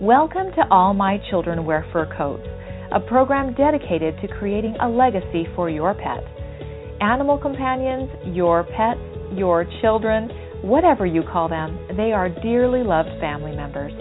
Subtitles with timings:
[0.00, 2.42] Welcome to All My Children Wear Fur Coats,
[2.90, 6.18] a program dedicated to creating a legacy for your pet.
[7.00, 8.98] Animal companions, your pets,
[9.38, 10.28] your children,
[10.62, 13.92] whatever you call them, they are dearly loved family members.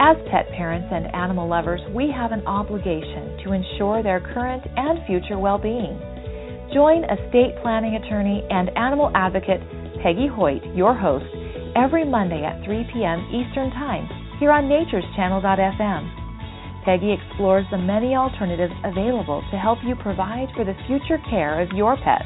[0.00, 5.04] As pet parents and animal lovers, we have an obligation to ensure their current and
[5.06, 5.92] future well being.
[6.72, 9.60] Join estate planning attorney and animal advocate
[10.02, 11.28] Peggy Hoyt, your host,
[11.76, 13.28] every Monday at 3 p.m.
[13.28, 14.08] Eastern Time
[14.38, 16.84] here on natureschannel.fm.
[16.84, 21.70] Peggy explores the many alternatives available to help you provide for the future care of
[21.72, 22.24] your pets.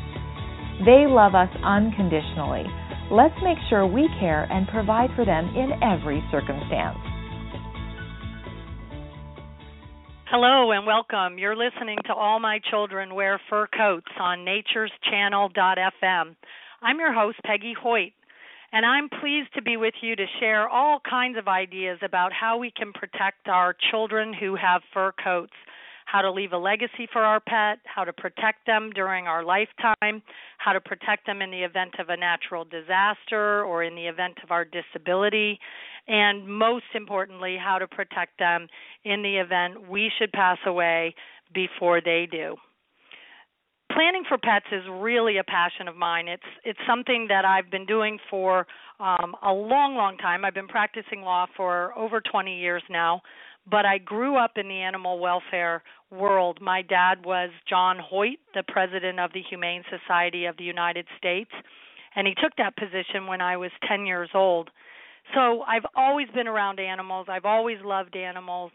[0.84, 2.64] They love us unconditionally.
[3.10, 6.98] Let's make sure we care and provide for them in every circumstance.
[10.28, 11.38] Hello and welcome.
[11.38, 16.36] You're listening to All My Children Wear Fur Coats on natureschannel.fm.
[16.83, 18.12] I'm your host, Peggy Hoyt
[18.72, 22.56] and I'm pleased to be with you to share all kinds of ideas about how
[22.56, 25.52] we can protect our children who have fur coats,
[26.06, 30.22] how to leave a legacy for our pet, how to protect them during our lifetime,
[30.58, 34.38] how to protect them in the event of a natural disaster or in the event
[34.42, 35.58] of our disability,
[36.08, 38.69] and most importantly, how to protect them
[39.04, 41.14] in the event we should pass away
[41.54, 42.56] before they do
[43.94, 46.28] planning for pets is really a passion of mine.
[46.28, 48.66] It's it's something that I've been doing for
[49.00, 50.44] um, a long, long time.
[50.44, 53.22] I've been practicing law for over 20 years now,
[53.70, 56.58] but I grew up in the animal welfare world.
[56.60, 61.50] My dad was John Hoyt, the president of the Humane Society of the United States,
[62.14, 64.70] and he took that position when I was 10 years old.
[65.34, 67.26] So I've always been around animals.
[67.30, 68.72] I've always loved animals.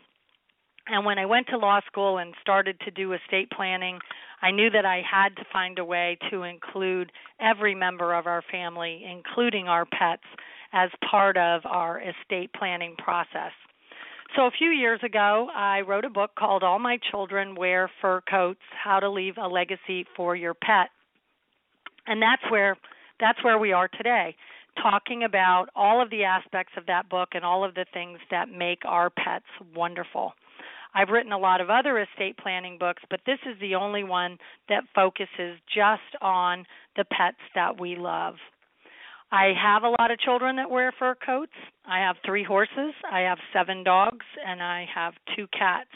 [0.89, 3.99] And when I went to law school and started to do estate planning,
[4.41, 8.43] I knew that I had to find a way to include every member of our
[8.51, 10.23] family, including our pets,
[10.73, 13.51] as part of our estate planning process.
[14.35, 18.21] So, a few years ago, I wrote a book called All My Children Wear Fur
[18.29, 20.89] Coats How to Leave a Legacy for Your Pet.
[22.07, 22.77] And that's where
[23.19, 24.35] that's where we are today,
[24.81, 28.49] talking about all of the aspects of that book and all of the things that
[28.49, 29.45] make our pets
[29.75, 30.33] wonderful.
[30.93, 34.37] I've written a lot of other estate planning books, but this is the only one
[34.69, 36.65] that focuses just on
[36.95, 38.35] the pets that we love.
[39.31, 41.51] I have a lot of children that wear fur coats.
[41.85, 45.89] I have three horses, I have seven dogs, and I have two cats.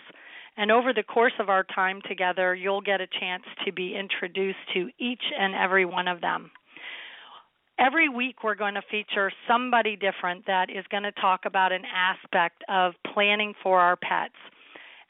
[0.58, 4.60] And over the course of our time together, you'll get a chance to be introduced
[4.74, 6.52] to each and every one of them.
[7.80, 11.84] Every week, we're going to feature somebody different that is going to talk about an
[11.86, 14.36] aspect of planning for our pets.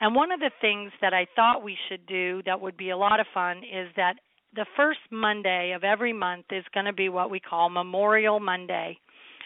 [0.01, 2.97] And one of the things that I thought we should do that would be a
[2.97, 4.16] lot of fun is that
[4.56, 8.97] the first Monday of every month is going to be what we call Memorial Monday.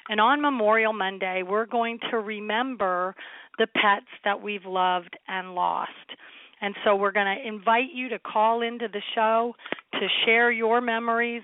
[0.07, 3.15] And on Memorial Monday, we're going to remember
[3.57, 5.91] the pets that we've loved and lost.
[6.61, 9.53] And so we're going to invite you to call into the show
[9.93, 11.43] to share your memories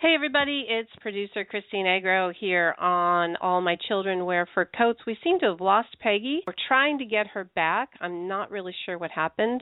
[0.00, 5.00] Hey everybody, it's producer Christine Agro here on All My Children Wear Fur Coats.
[5.06, 6.40] We seem to have lost Peggy.
[6.46, 7.90] We're trying to get her back.
[8.00, 9.60] I'm not really sure what happened.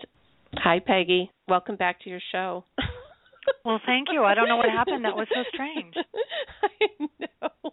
[0.55, 1.29] Hi Peggy.
[1.49, 2.65] Welcome back to your show.
[3.65, 4.23] well, thank you.
[4.23, 5.05] I don't know what happened.
[5.05, 5.95] That was so strange.
[6.63, 7.73] I know.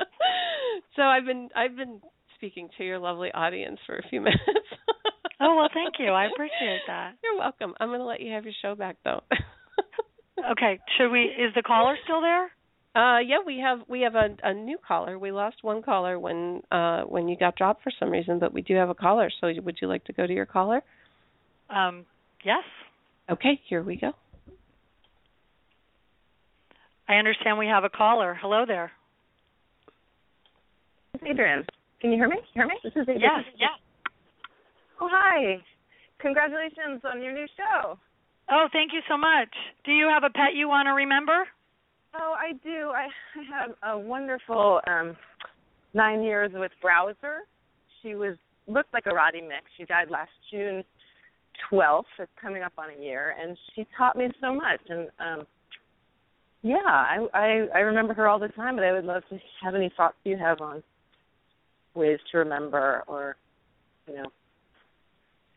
[0.96, 2.00] so I've been I've been
[2.36, 4.40] speaking to your lovely audience for a few minutes.
[5.42, 6.08] oh, well, thank you.
[6.08, 7.16] I appreciate that.
[7.22, 7.74] You're welcome.
[7.78, 9.20] I'm going to let you have your show back though.
[10.52, 10.78] Okay.
[10.96, 11.22] Should we?
[11.22, 12.50] Is the caller still there?
[12.96, 15.18] Uh, yeah, we have we have a, a new caller.
[15.18, 18.62] We lost one caller when uh when you got dropped for some reason, but we
[18.62, 19.30] do have a caller.
[19.40, 20.82] So would you like to go to your caller?
[21.70, 22.06] Um,
[22.44, 22.64] yes.
[23.30, 24.12] Okay, here we go.
[27.08, 28.36] I understand we have a caller.
[28.40, 28.90] Hello there.
[31.14, 31.64] It's Adrian.
[32.00, 32.36] Can you hear me?
[32.54, 32.74] Hear me?
[32.82, 33.20] This is Adrian.
[33.20, 33.44] Yes.
[33.58, 33.66] Yeah.
[35.00, 35.62] Oh hi.
[36.20, 37.98] Congratulations on your new show.
[38.50, 39.48] Oh, thank you so much.
[39.84, 41.46] Do you have a pet you want to remember?
[42.14, 42.90] Oh, I do.
[42.94, 43.08] I,
[43.52, 45.16] have a wonderful um
[45.94, 47.46] nine years with Browser.
[48.02, 48.36] She was
[48.66, 49.64] looked like a Rottie mix.
[49.76, 50.82] She died last June
[51.68, 52.08] twelfth.
[52.18, 54.80] It's coming up on a year, and she taught me so much.
[54.88, 55.46] And um
[56.62, 58.76] yeah, I, I I remember her all the time.
[58.76, 60.82] But I would love to have any thoughts you have on
[61.94, 63.36] ways to remember, or
[64.06, 64.26] you know,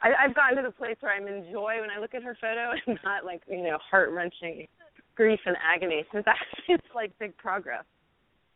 [0.04, 2.72] I, I've gotten to the place where I'm enjoy when I look at her photo
[2.88, 4.68] and not like you know heart wrenching
[5.16, 6.06] grief and agony.
[6.12, 7.84] So that's it's like big progress.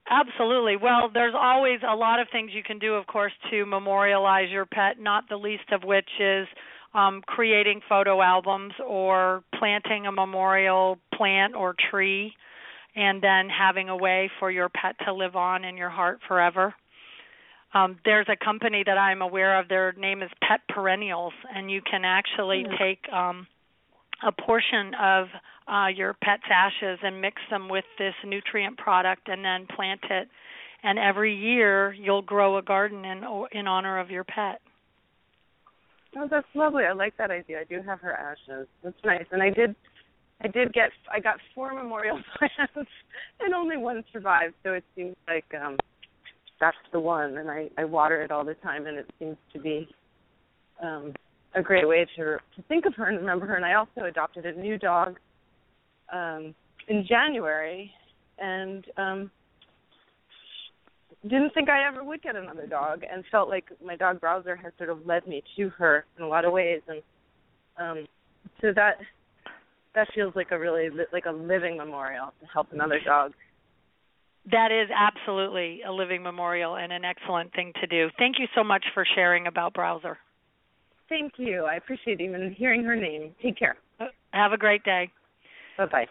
[0.07, 0.77] Absolutely.
[0.77, 4.67] Well, there's always a lot of things you can do, of course, to memorialize your
[4.67, 4.99] pet.
[4.99, 6.47] Not the least of which is
[6.93, 12.33] um, creating photo albums or planting a memorial plant or tree
[12.95, 16.73] and then having a way for your pet to live on in your heart forever.
[17.75, 19.67] Um, there's a company that I'm aware of.
[19.67, 22.81] Their name is Pet Perennials, and you can actually mm-hmm.
[22.81, 23.45] take um,
[24.25, 25.27] a portion of
[25.67, 30.29] uh, your pet's ashes and mix them with this nutrient product, and then plant it.
[30.83, 34.61] And every year, you'll grow a garden in in honor of your pet.
[36.17, 36.85] Oh, that's lovely.
[36.85, 37.59] I like that idea.
[37.59, 38.67] I do have her ashes.
[38.83, 39.25] That's nice.
[39.31, 39.75] And I did
[40.41, 42.89] I did get I got four memorial plants
[43.41, 45.77] and only one survived, so it seems like um
[46.59, 49.59] that's the one and I, I water it all the time and it seems to
[49.59, 49.87] be
[50.81, 51.13] um
[51.55, 52.23] a great way to
[52.55, 55.17] to think of her and remember her and I also adopted a new dog
[56.11, 56.53] um
[56.87, 57.91] in January
[58.39, 59.31] and um
[61.27, 64.71] didn't think I ever would get another dog, and felt like my dog Browser has
[64.77, 67.01] sort of led me to her in a lot of ways, and
[67.77, 68.05] um,
[68.61, 68.97] so that
[69.95, 73.33] that feels like a really like a living memorial to help another dog.
[74.51, 78.09] That is absolutely a living memorial and an excellent thing to do.
[78.17, 80.17] Thank you so much for sharing about Browser.
[81.09, 81.65] Thank you.
[81.65, 83.33] I appreciate even hearing her name.
[83.41, 83.77] Take care.
[84.31, 85.09] Have a great day.
[85.77, 86.05] Bye bye.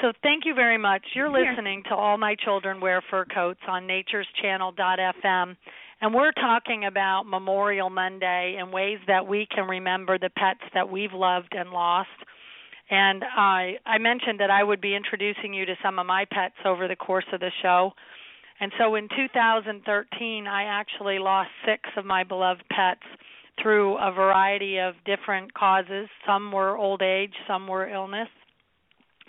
[0.00, 1.02] So thank you very much.
[1.14, 5.56] You're listening to All My Children Wear Fur Coats on Nature's Channel.fm.
[6.00, 10.90] And we're talking about Memorial Monday and ways that we can remember the pets that
[10.90, 12.08] we've loved and lost.
[12.92, 16.56] And I I mentioned that I would be introducing you to some of my pets
[16.66, 17.92] over the course of the show.
[18.60, 23.00] And so in 2013, I actually lost six of my beloved pets
[23.60, 26.08] through a variety of different causes.
[26.26, 28.28] Some were old age, some were illness.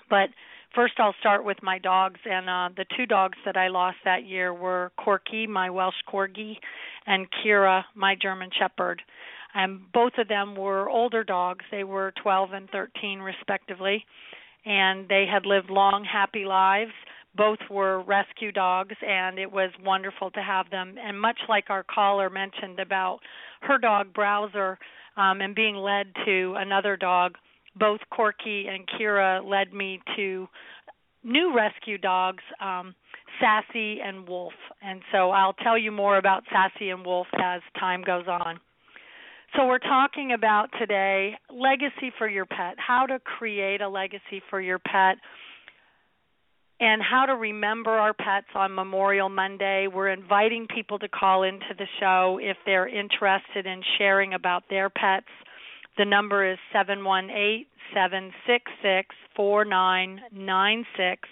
[0.09, 0.29] But
[0.75, 4.25] First, I'll start with my dogs, and uh, the two dogs that I lost that
[4.25, 6.55] year were Corky, my Welsh Corgi,
[7.05, 9.03] and Kira, my German Shepherd.
[9.53, 11.65] And both of them were older dogs.
[11.71, 14.05] They were 12 and 13, respectively,
[14.65, 16.91] and they had lived long, happy lives.
[17.35, 20.95] Both were rescue dogs, and it was wonderful to have them.
[21.03, 23.19] And much like our caller mentioned about
[23.61, 24.77] her dog Browser
[25.17, 27.35] um, and being led to another dog
[27.75, 30.47] both Corky and Kira led me to
[31.23, 32.93] new rescue dogs, um,
[33.39, 34.53] Sassy and Wolf.
[34.81, 38.59] And so I'll tell you more about Sassy and Wolf as time goes on.
[39.55, 44.59] So, we're talking about today legacy for your pet, how to create a legacy for
[44.59, 45.17] your pet,
[46.79, 49.85] and how to remember our pets on Memorial Monday.
[49.85, 54.89] We're inviting people to call into the show if they're interested in sharing about their
[54.89, 55.27] pets.
[55.99, 61.29] The number is 718 766 4996.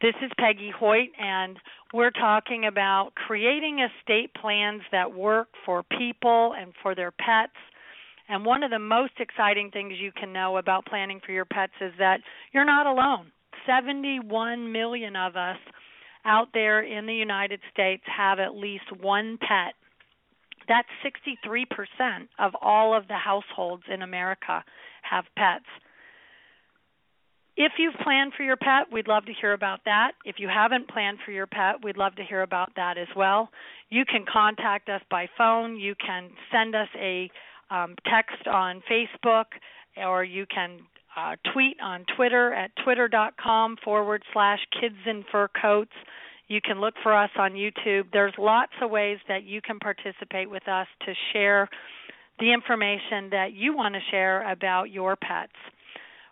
[0.00, 1.56] This is Peggy Hoyt, and
[1.92, 7.56] we're talking about creating estate plans that work for people and for their pets.
[8.28, 11.72] And one of the most exciting things you can know about planning for your pets
[11.80, 12.20] is that
[12.52, 13.32] you're not alone.
[13.66, 15.58] 71 million of us
[16.24, 19.74] out there in the United States have at least one pet
[20.68, 24.62] that's 63% of all of the households in America
[25.02, 25.64] have pets.
[27.60, 30.12] If you've planned for your pet, we'd love to hear about that.
[30.24, 33.50] If you haven't planned for your pet, we'd love to hear about that as well.
[33.90, 35.76] You can contact us by phone.
[35.76, 37.28] You can send us a
[37.68, 39.46] um, text on Facebook,
[39.96, 40.78] or you can
[41.16, 45.90] uh, tweet on Twitter at twitter.com forward slash kids in fur coats.
[46.46, 48.04] You can look for us on YouTube.
[48.12, 51.68] There's lots of ways that you can participate with us to share
[52.38, 55.52] the information that you want to share about your pets.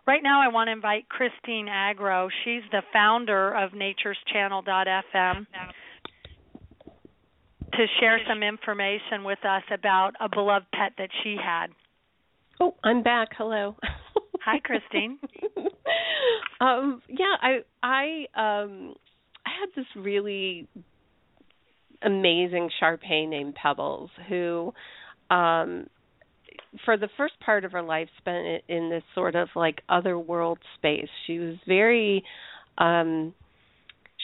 [0.07, 2.29] Right now, I want to invite Christine Agro.
[2.45, 5.45] She's the founder of Nature's natureschannel.fm
[7.73, 11.67] to share some information with us about a beloved pet that she had.
[12.61, 13.29] Oh, I'm back.
[13.37, 13.75] Hello.
[14.45, 15.19] Hi, Christine.
[16.61, 18.95] um, yeah, I I um
[19.45, 20.69] I had this really
[22.01, 24.73] amazing Shar Pei named Pebbles who
[25.29, 25.87] um
[26.85, 30.59] for the first part of her life spent in this sort of like other world
[30.77, 31.09] space.
[31.25, 32.23] She was very
[32.77, 33.33] um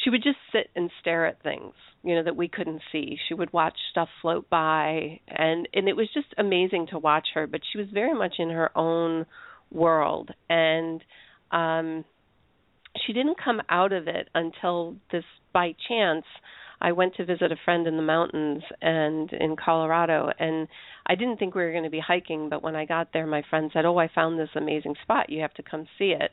[0.04, 3.18] she would just sit and stare at things, you know, that we couldn't see.
[3.28, 7.48] She would watch stuff float by and and it was just amazing to watch her,
[7.48, 9.26] but she was very much in her own
[9.72, 11.04] world and
[11.52, 12.06] um
[13.06, 16.26] she didn't come out of it until this by chance
[16.84, 20.68] I went to visit a friend in the mountains and in Colorado and
[21.08, 23.42] I didn't think we were going to be hiking but when I got there my
[23.50, 25.30] friend said, "Oh, I found this amazing spot.
[25.30, 26.32] You have to come see it."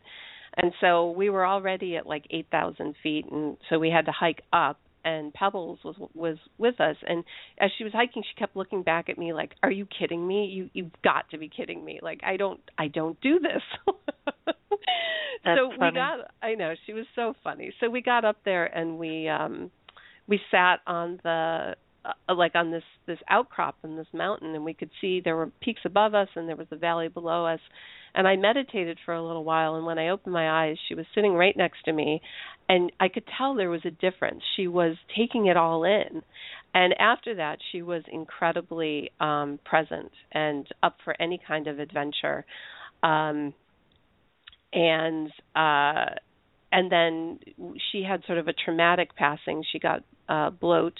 [0.56, 4.42] And so we were already at like 8,000 feet and so we had to hike
[4.52, 7.24] up and Pebbles was was with us and
[7.58, 10.44] as she was hiking she kept looking back at me like are you kidding me
[10.44, 13.62] you you've got to be kidding me like I don't I don't do this
[15.44, 15.92] so funny.
[15.92, 17.72] we got I know, she was so funny.
[17.80, 19.70] So we got up there and we um
[20.30, 24.72] we sat on the uh, like on this this outcrop in this mountain and we
[24.72, 27.60] could see there were peaks above us and there was a valley below us
[28.14, 31.04] and I meditated for a little while and when I opened my eyes she was
[31.14, 32.22] sitting right next to me
[32.68, 34.42] and I could tell there was a difference.
[34.56, 36.22] She was taking it all in.
[36.72, 42.46] And after that she was incredibly um present and up for any kind of adventure.
[43.02, 43.52] Um
[44.72, 46.14] and uh
[46.72, 47.40] and then
[47.90, 49.64] she had sort of a traumatic passing.
[49.70, 50.94] She got uh bloat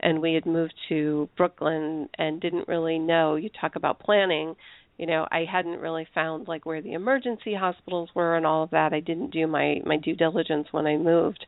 [0.00, 3.34] and we had moved to Brooklyn and didn't really know.
[3.34, 4.54] You talk about planning,
[4.96, 8.70] you know, I hadn't really found like where the emergency hospitals were and all of
[8.70, 8.92] that.
[8.92, 11.44] I didn't do my my due diligence when I moved.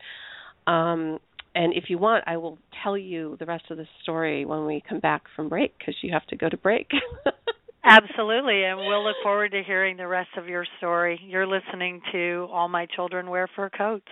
[0.67, 1.19] Um
[1.55, 4.83] and if you want, I will tell you the rest of the story when we
[4.89, 6.91] come back from break because you have to go to break.
[7.85, 11.19] Absolutely, and we'll look forward to hearing the rest of your story.
[11.25, 14.07] You're listening to All My Children Wear Fur Coats.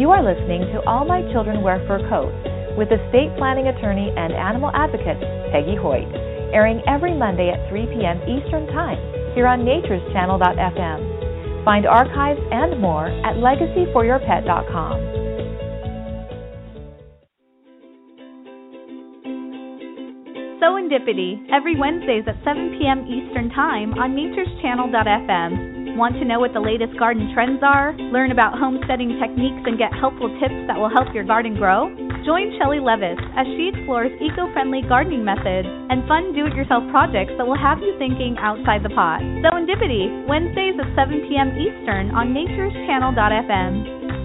[0.00, 2.32] You are listening to All My Children Wear Fur Coats
[2.72, 5.20] with estate planning attorney and animal advocate
[5.52, 6.08] Peggy Hoyt,
[6.56, 8.16] airing every Monday at 3 p.m.
[8.24, 8.96] Eastern Time
[9.36, 11.64] here on Nature's natureschannel.fm.
[11.66, 14.96] Find archives and more at legacyforyourpet.com.
[20.64, 23.04] Serendipity, every Wednesdays at 7 p.m.
[23.04, 25.79] Eastern Time on nature's natureschannel.fm.
[25.98, 27.92] Want to know what the latest garden trends are?
[28.14, 31.90] Learn about homesteading techniques and get helpful tips that will help your garden grow?
[32.24, 37.58] Join Shelley Levis as she explores eco-friendly gardening methods and fun do-it-yourself projects that will
[37.58, 39.20] have you thinking outside the pot.
[39.42, 41.56] Serendipity, Wednesdays at 7 p.m.
[41.58, 44.19] Eastern on natureschannel.fm.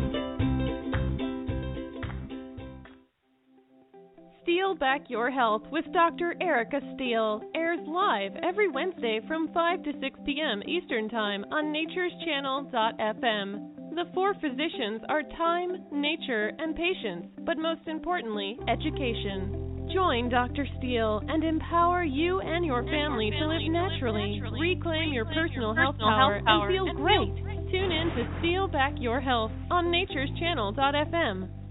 [4.46, 6.36] Steal Back Your Health with Dr.
[6.40, 10.62] Erica Steele airs live every Wednesday from 5 to 6 p.m.
[10.68, 13.96] Eastern Time on Nature's natureschannel.fm.
[13.96, 19.90] The four physicians are time, nature, and patience, but most importantly, education.
[19.92, 20.68] Join Dr.
[20.78, 26.40] Steele and empower you and your family to live naturally, reclaim your personal health power,
[26.46, 27.34] and feel great.
[27.72, 31.65] Tune in to Steal Back Your Health on Nature's natureschannel.fm.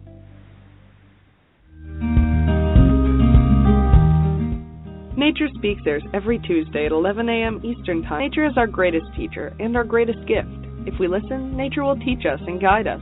[5.25, 7.59] Nature Speaks airs every Tuesday at 11 a.m.
[7.65, 8.21] Eastern Time.
[8.21, 10.53] Nature is our greatest teacher and our greatest gift.
[10.85, 13.01] If we listen, nature will teach us and guide us.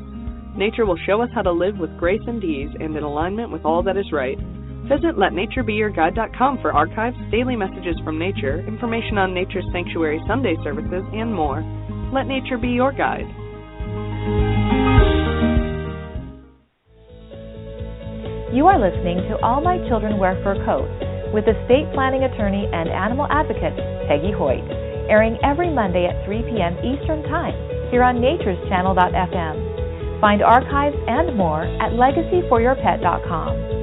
[0.57, 3.65] Nature will show us how to live with grace and ease and in alignment with
[3.65, 4.39] all that is right.
[4.87, 11.35] Visit letnaturebeyourguide.com for archives, daily messages from nature, information on Nature's Sanctuary Sunday services, and
[11.35, 11.59] more.
[12.15, 13.27] Let nature be your guide.
[18.55, 22.89] You are listening to All My Children Wear Fur Coats with estate planning attorney and
[22.89, 24.65] animal advocate Peggy Hoyt,
[25.09, 26.77] airing every Monday at 3 p.m.
[26.85, 27.55] Eastern Time
[27.91, 30.21] here on natureschannel.fm.
[30.21, 33.81] Find archives and more at legacyforyourpet.com.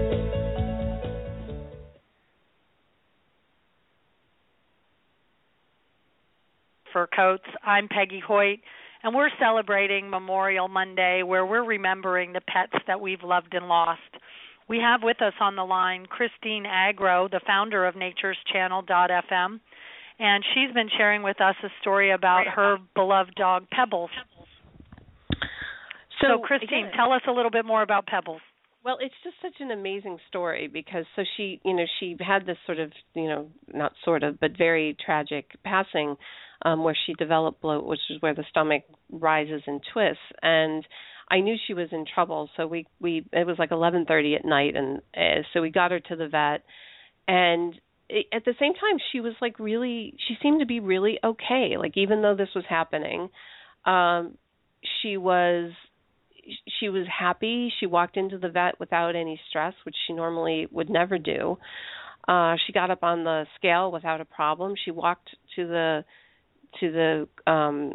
[6.94, 7.44] Fur Coats.
[7.64, 8.60] I'm Peggy Hoyt,
[9.04, 14.02] and we're celebrating Memorial Monday where we're remembering the pets that we've loved and lost.
[14.70, 19.60] We have with us on the line Christine Agro, the founder of natureschannel.fm,
[20.20, 24.12] and she's been sharing with us a story about her beloved dog Pebbles.
[26.22, 28.42] So, So, Christine, again- tell us a little bit more about Pebbles.
[28.84, 32.58] Well, it's just such an amazing story because so she, you know, she had this
[32.66, 36.16] sort of, you know, not sort of, but very tragic passing
[36.64, 40.86] um where she developed bloat, which is where the stomach rises and twists and
[41.32, 44.76] I knew she was in trouble, so we we it was like 11:30 at night
[44.76, 46.64] and uh, so we got her to the vet
[47.28, 51.20] and it, at the same time she was like really she seemed to be really
[51.24, 53.30] okay like even though this was happening
[53.86, 54.36] um
[55.02, 55.72] she was
[56.80, 57.72] she was happy.
[57.80, 61.58] She walked into the vet without any stress, which she normally would never do.
[62.28, 64.74] Uh she got up on the scale without a problem.
[64.84, 66.06] She walked to the
[66.80, 67.94] to the um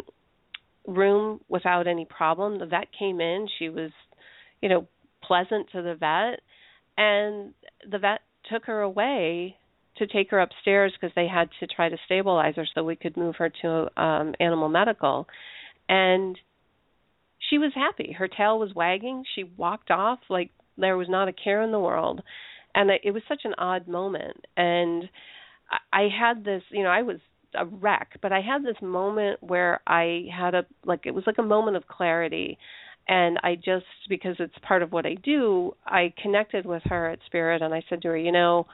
[0.87, 2.59] room without any problem.
[2.59, 3.49] The vet came in.
[3.59, 3.91] She was,
[4.61, 4.87] you know,
[5.23, 6.41] pleasant to the vet
[6.97, 7.55] and
[7.91, 9.57] the vet took her away
[9.97, 13.17] to take her upstairs because they had to try to stabilize her so we could
[13.17, 15.27] move her to um animal medical.
[15.89, 16.39] And
[17.51, 18.13] she was happy.
[18.13, 19.25] Her tail was wagging.
[19.35, 22.23] She walked off like there was not a care in the world.
[22.75, 24.45] And it was such an odd moment.
[24.57, 25.05] And
[25.93, 27.19] I I had this, you know, I was
[27.59, 31.39] a wreck, but I had this moment where I had a like it was like
[31.39, 32.59] a moment of clarity.
[33.07, 37.19] And I just because it's part of what I do, I connected with her at
[37.27, 38.67] spirit and I said to her, you know,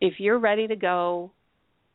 [0.00, 1.32] if you're ready to go,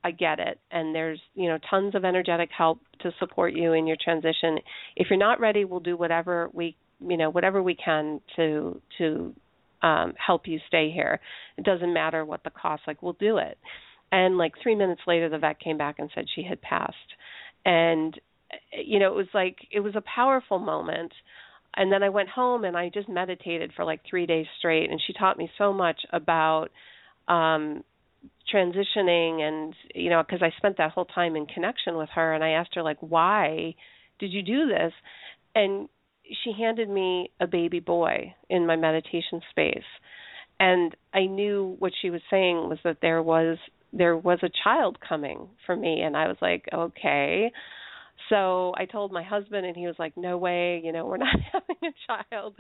[0.04, 0.60] I get it.
[0.70, 4.60] And there's, you know, tons of energetic help to support you in your transition.
[4.96, 9.34] If you're not ready, we'll do whatever we, you know, whatever we can to to
[9.82, 11.20] um help you stay here.
[11.58, 13.58] It doesn't matter what the cost, like we'll do it.
[14.16, 16.96] And like 3 minutes later the vet came back and said she had passed.
[17.66, 18.18] And
[18.72, 21.12] you know, it was like it was a powerful moment.
[21.76, 25.02] And then I went home and I just meditated for like 3 days straight and
[25.06, 26.70] she taught me so much about
[27.28, 27.84] um
[28.54, 32.44] transitioning and you know because I spent that whole time in connection with her and
[32.44, 33.76] I asked her like why
[34.20, 34.94] did you do this
[35.56, 35.90] and
[36.44, 39.90] she handed me a baby boy in my meditation space
[40.60, 43.58] and I knew what she was saying was that there was
[43.96, 47.52] there was a child coming for me and I was like okay
[48.30, 51.36] so I told my husband, and he was like, "No way, you know, we're not
[51.52, 52.56] having a child."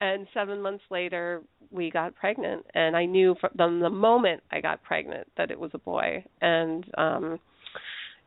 [0.00, 4.82] And seven months later, we got pregnant, and I knew from the moment I got
[4.82, 7.40] pregnant that it was a boy, and um,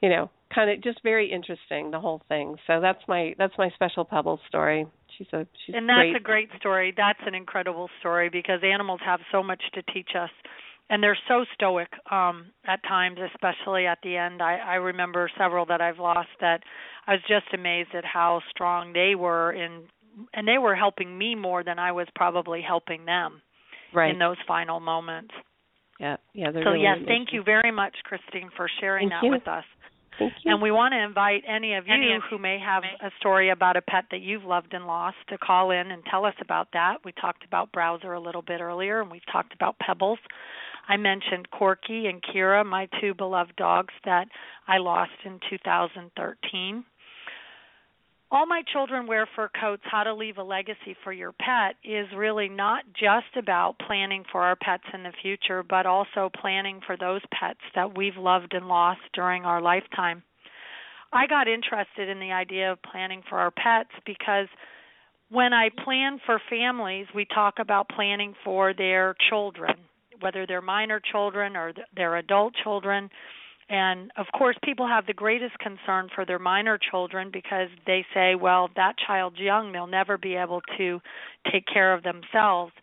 [0.02, 2.56] you know, kind of just very interesting the whole thing.
[2.68, 4.86] So that's my that's my special pebble story.
[5.18, 6.16] She's a she's and that's great.
[6.16, 6.94] a great story.
[6.96, 10.32] That's an incredible story because animals have so much to teach us
[10.90, 15.66] and they're so stoic um at times especially at the end i i remember several
[15.66, 16.62] that i've lost that
[17.08, 19.84] i was just amazed at how strong they were in
[20.34, 23.42] and they were helping me more than i was probably helping them
[23.94, 24.12] right.
[24.12, 25.34] in those final moments
[26.00, 27.08] yeah yeah so really yes amazing.
[27.08, 29.32] thank you very much christine for sharing Thank that you.
[29.32, 29.66] with us
[30.18, 30.52] Thank you.
[30.54, 33.50] and we want to invite any of you Any of who may have a story
[33.50, 36.70] about a pet that you've loved and lost to call in and tell us about
[36.74, 36.98] that.
[37.04, 40.20] We talked about Browser a little bit earlier, and we've talked about Pebbles.
[40.88, 44.28] I mentioned Corky and Kira, my two beloved dogs that
[44.68, 46.86] I lost in 2013.
[48.32, 52.08] All My Children Wear Fur Coats How to Leave a Legacy for Your Pet is
[52.16, 56.98] really not just about planning for our pets in the future, but also planning for
[56.98, 60.24] those pets that we've loved and lost during our lifetime.
[61.14, 64.48] I got interested in the idea of planning for our pets because
[65.30, 69.76] when I plan for families, we talk about planning for their children,
[70.26, 73.12] whether they're minor children or th- their adult children.
[73.70, 78.34] And of course, people have the greatest concern for their minor children because they say,
[78.34, 81.00] well, that child's young, they'll never be able to
[81.52, 82.74] take care of themselves.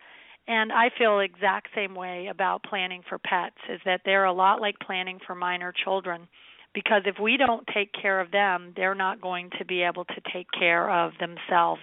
[0.46, 4.32] And I feel the exact same way about planning for pets is that they're a
[4.32, 6.28] lot like planning for minor children
[6.74, 10.20] because if we don't take care of them, they're not going to be able to
[10.32, 11.82] take care of themselves.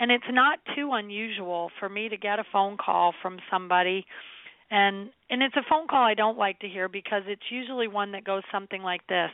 [0.00, 4.06] And it's not too unusual for me to get a phone call from somebody
[4.70, 8.12] and and it's a phone call I don't like to hear because it's usually one
[8.12, 9.30] that goes something like this.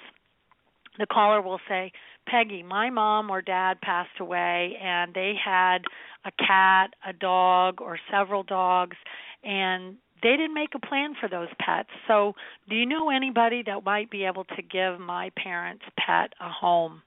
[0.98, 1.92] The caller will say,
[2.26, 5.84] "Peggy, my mom or dad passed away and they had
[6.24, 8.96] a cat, a dog or several dogs
[9.42, 11.90] and they didn't make a plan for those pets.
[12.08, 12.34] So,
[12.68, 17.02] do you know anybody that might be able to give my parents' pet a home?"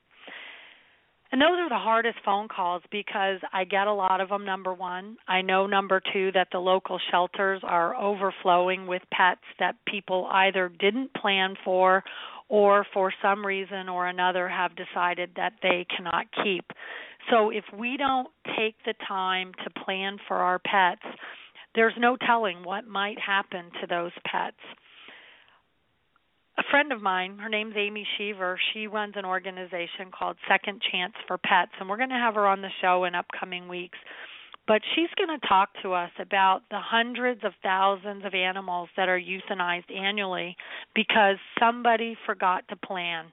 [1.32, 4.74] And those are the hardest phone calls because I get a lot of them, number
[4.74, 5.18] one.
[5.28, 10.70] I know, number two, that the local shelters are overflowing with pets that people either
[10.80, 12.04] didn't plan for
[12.50, 16.66] or for some reason or another have decided that they cannot keep.
[17.30, 21.02] So if we don't take the time to plan for our pets,
[21.76, 24.56] there's no telling what might happen to those pets
[26.58, 31.13] a friend of mine, her name's Amy Shever, she runs an organization called Second Chance
[31.28, 33.98] for Pets, and we're going to have her on the show in upcoming weeks.
[34.67, 39.08] But she's going to talk to us about the hundreds of thousands of animals that
[39.08, 40.58] are euthanized annually
[40.93, 43.26] because somebody forgot to plan.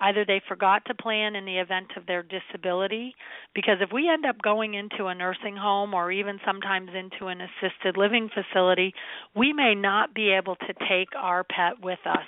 [0.00, 3.14] Either they forgot to plan in the event of their disability,
[3.54, 7.40] because if we end up going into a nursing home or even sometimes into an
[7.42, 8.94] assisted living facility,
[9.36, 12.24] we may not be able to take our pet with us.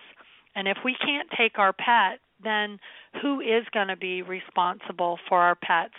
[0.54, 2.78] And if we can't take our pet, then
[3.20, 5.94] who is going to be responsible for our pets?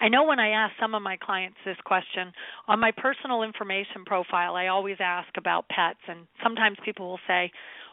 [0.00, 2.32] I know when I ask some of my clients this question,
[2.68, 6.00] on my personal information profile, I always ask about pets.
[6.06, 7.50] And sometimes people will say,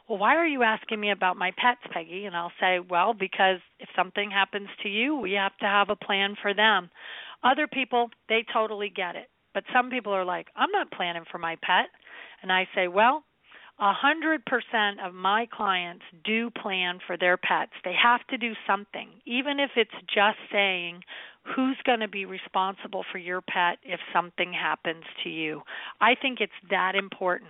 [0.09, 2.25] Well, why are you asking me about my pets, Peggy?
[2.25, 5.95] And I'll say, Well, because if something happens to you, we have to have a
[5.95, 6.89] plan for them.
[7.41, 9.29] Other people, they totally get it.
[9.53, 11.87] But some people are like, I'm not planning for my pet.
[12.41, 13.23] And I say, Well,
[13.79, 17.71] a hundred percent of my clients do plan for their pets.
[17.83, 21.01] They have to do something, even if it's just saying
[21.55, 25.61] who's going to be responsible for your pet if something happens to you.
[25.99, 27.49] I think it's that important.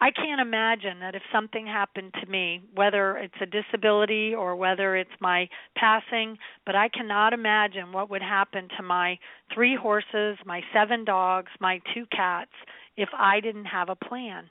[0.00, 4.94] I can't imagine that if something happened to me, whether it's a disability or whether
[4.94, 9.18] it's my passing, but I cannot imagine what would happen to my
[9.52, 12.52] three horses, my seven dogs, my two cats
[12.96, 14.50] if I didn't have a plan.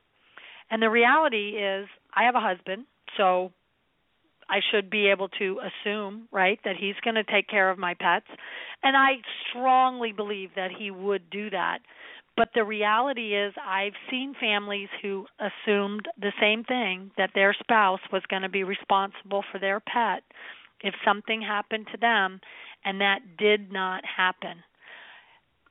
[0.70, 3.52] And the reality is, I have a husband, so
[4.50, 7.94] I should be able to assume, right, that he's going to take care of my
[7.94, 8.28] pets.
[8.84, 9.18] And I
[9.50, 11.80] strongly believe that he would do that.
[12.36, 18.00] But the reality is, I've seen families who assumed the same thing that their spouse
[18.14, 20.24] was going to be responsible for their pet
[20.82, 22.40] if something happened to them,
[22.86, 24.64] and that did not happen.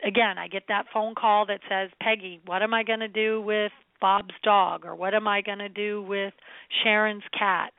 [0.04, 3.40] Again, I get that phone call that says, Peggy, what am I going to do
[3.40, 4.84] with Bob's dog?
[4.84, 6.34] Or what am I going to do with
[6.82, 7.72] Sharon's cat?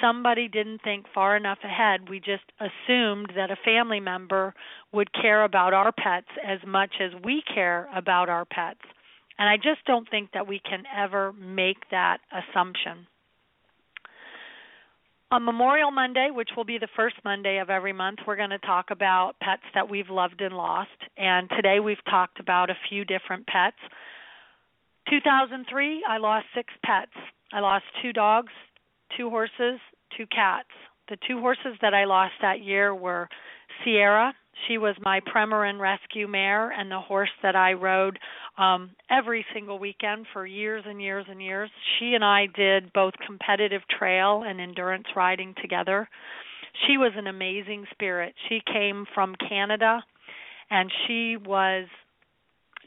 [0.00, 2.08] somebody didn't think far enough ahead.
[2.08, 4.54] We just assumed that a family member
[4.92, 8.80] would care about our pets as much as we care about our pets.
[9.38, 13.06] And I just don't think that we can ever make that assumption.
[15.30, 18.58] On Memorial Monday, which will be the first Monday of every month, we're going to
[18.58, 20.90] talk about pets that we've loved and lost.
[21.16, 23.78] And today we've talked about a few different pets.
[25.08, 27.12] 2003, I lost six pets.
[27.52, 28.52] I lost two dogs,
[29.16, 29.80] two horses,
[30.16, 30.68] two cats.
[31.08, 33.28] The two horses that I lost that year were
[33.84, 34.32] Sierra.
[34.66, 38.18] She was my Premarin rescue mare and the horse that I rode
[38.56, 41.70] um every single weekend for years and years and years.
[41.98, 46.08] She and I did both competitive trail and endurance riding together.
[46.86, 48.34] She was an amazing spirit.
[48.48, 50.02] She came from Canada
[50.70, 51.86] and she was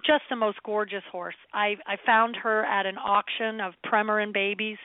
[0.05, 1.35] just the most gorgeous horse.
[1.53, 4.77] I I found her at an auction of Premarin babies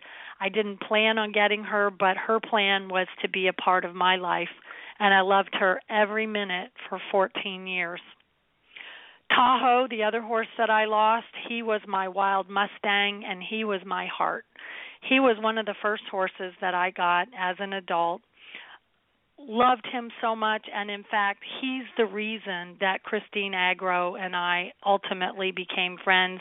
[0.43, 3.95] I didn't plan on getting her, but her plan was to be a part of
[3.95, 4.49] my life,
[4.99, 8.01] and I loved her every minute for 14 years.
[9.33, 13.81] Tahoe, the other horse that I lost, he was my wild Mustang and he was
[13.87, 14.45] my heart.
[15.09, 18.23] He was one of the first horses that I got as an adult.
[19.49, 24.73] Loved him so much, and in fact, he's the reason that Christine Agro and I
[24.87, 26.41] ultimately became friends,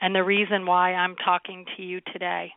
[0.00, 2.50] and the reason why I'm talking to you today.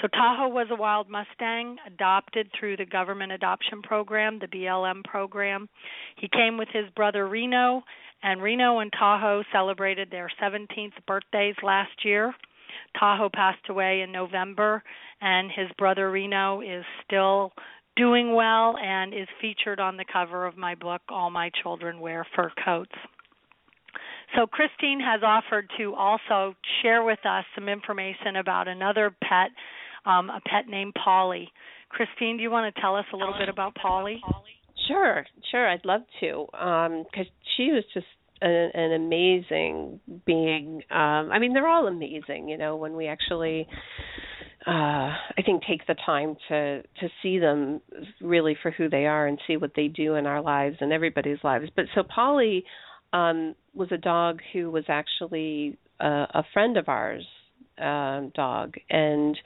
[0.00, 5.68] So Tahoe was a wild Mustang adopted through the government adoption program, the BLM program.
[6.16, 7.82] He came with his brother Reno,
[8.22, 12.34] and Reno and Tahoe celebrated their 17th birthdays last year.
[12.98, 14.82] Tahoe passed away in November,
[15.20, 17.52] and his brother Reno is still
[18.00, 22.26] doing well and is featured on the cover of my book, All My Children Wear
[22.34, 22.94] Fur Coats.
[24.34, 29.50] So, Christine has offered to also share with us some information about another pet
[30.06, 31.50] um, a pet named Polly.
[31.90, 34.20] Christine, do you want to tell us a little bit about Polly?
[34.88, 35.68] Sure, sure.
[35.68, 38.06] I'd love to, because um, she was just
[38.40, 40.82] an, an amazing being.
[40.90, 43.66] Um, I mean, they're all amazing, you know, when we actually
[44.66, 47.80] uh I think take the time to to see them
[48.20, 51.38] really for who they are and see what they do in our lives and everybody's
[51.42, 51.66] lives.
[51.74, 52.64] But so Polly
[53.12, 57.26] um was a dog who was actually a, a friend of ours
[57.78, 58.74] um dog.
[58.90, 59.36] And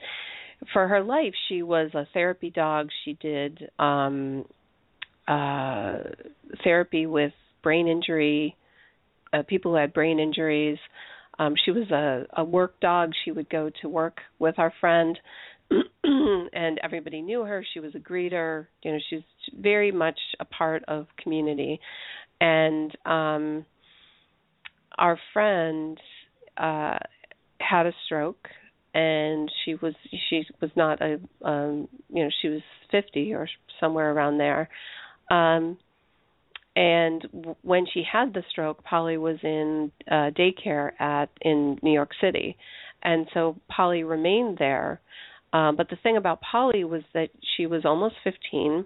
[0.73, 2.89] for her life she was a therapy dog.
[3.05, 4.45] She did um
[5.27, 5.99] uh
[6.63, 8.55] therapy with brain injury
[9.33, 10.77] uh, people who had brain injuries
[11.39, 13.11] um she was a a work dog.
[13.23, 15.17] She would go to work with our friend
[16.03, 17.65] and everybody knew her.
[17.73, 18.67] She was a greeter.
[18.83, 19.21] You know she's
[19.59, 21.79] very much a part of community.
[22.41, 23.65] And um
[24.97, 25.99] our friend
[26.57, 26.97] uh
[27.59, 28.47] had a stroke
[28.93, 29.93] and she was
[30.29, 33.47] she was not a um you know she was 50 or
[33.79, 34.69] somewhere around there.
[35.29, 35.77] Um
[36.75, 41.93] and w- when she had the stroke Polly was in uh daycare at in New
[41.93, 42.57] York City.
[43.03, 45.01] And so Polly remained there.
[45.53, 48.85] Um but the thing about Polly was that she was almost 15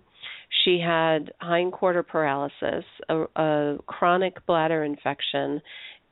[0.63, 5.61] she had hindquarter paralysis a, a chronic bladder infection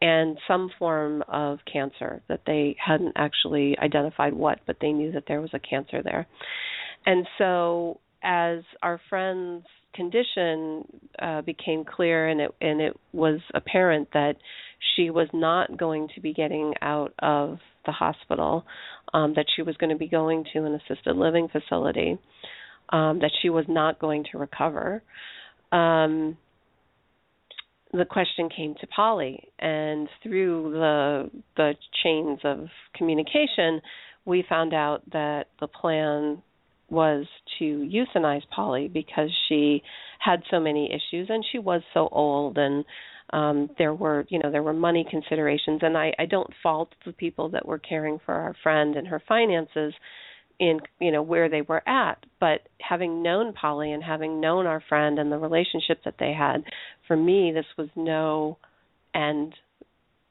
[0.01, 5.23] and some form of cancer that they hadn't actually identified what, but they knew that
[5.27, 6.27] there was a cancer there.
[7.05, 9.65] And so, as our friend's
[9.97, 10.85] condition
[11.19, 14.35] uh, became clear, and it and it was apparent that
[14.95, 18.63] she was not going to be getting out of the hospital,
[19.13, 22.17] um, that she was going to be going to an assisted living facility,
[22.89, 25.01] um, that she was not going to recover.
[25.71, 26.37] Um,
[27.91, 33.81] the question came to Polly, and through the the chains of communication,
[34.25, 36.43] we found out that the plan
[36.89, 37.25] was
[37.59, 39.81] to euthanize Polly because she
[40.19, 42.85] had so many issues and she was so old and
[43.33, 45.81] um there were you know there were money considerations.
[45.83, 49.21] And I I don't fault the people that were caring for our friend and her
[49.27, 49.93] finances
[50.59, 52.25] in you know where they were at.
[52.39, 56.63] But having known polly and having known our friend and the relationship that they had
[57.07, 58.57] for me this was no
[59.13, 59.53] end.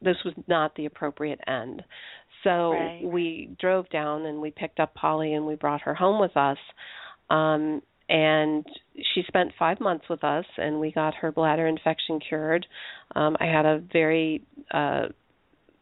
[0.01, 1.83] This was not the appropriate end
[2.47, 3.01] So right.
[3.03, 6.59] we drove down and we picked up Polly and we brought her home with us.
[7.29, 8.65] Um, and
[9.15, 12.65] she spent five months with us and we got her bladder infection cured.
[13.17, 15.07] Um, I had a very, uh,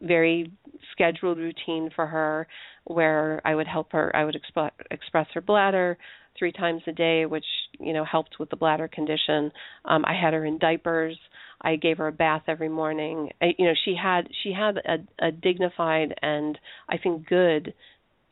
[0.01, 0.51] very
[0.91, 2.47] scheduled routine for her
[2.85, 5.99] where I would help her, I would exp- express her bladder
[6.37, 7.45] three times a day, which,
[7.79, 9.51] you know, helped with the bladder condition.
[9.85, 11.17] Um, I had her in diapers.
[11.61, 13.29] I gave her a bath every morning.
[13.41, 16.57] I, you know, she had she had a, a dignified and
[16.89, 17.73] I think good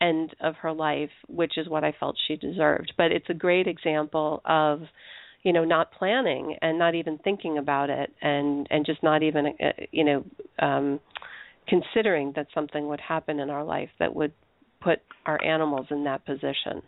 [0.00, 2.92] end of her life, which is what I felt she deserved.
[2.96, 4.82] But it's a great example of
[5.42, 9.46] you know not planning and not even thinking about it and and just not even
[9.46, 10.24] uh, you know
[10.58, 10.98] um
[11.68, 14.32] considering that something would happen in our life that would
[14.80, 16.82] put our animals in that position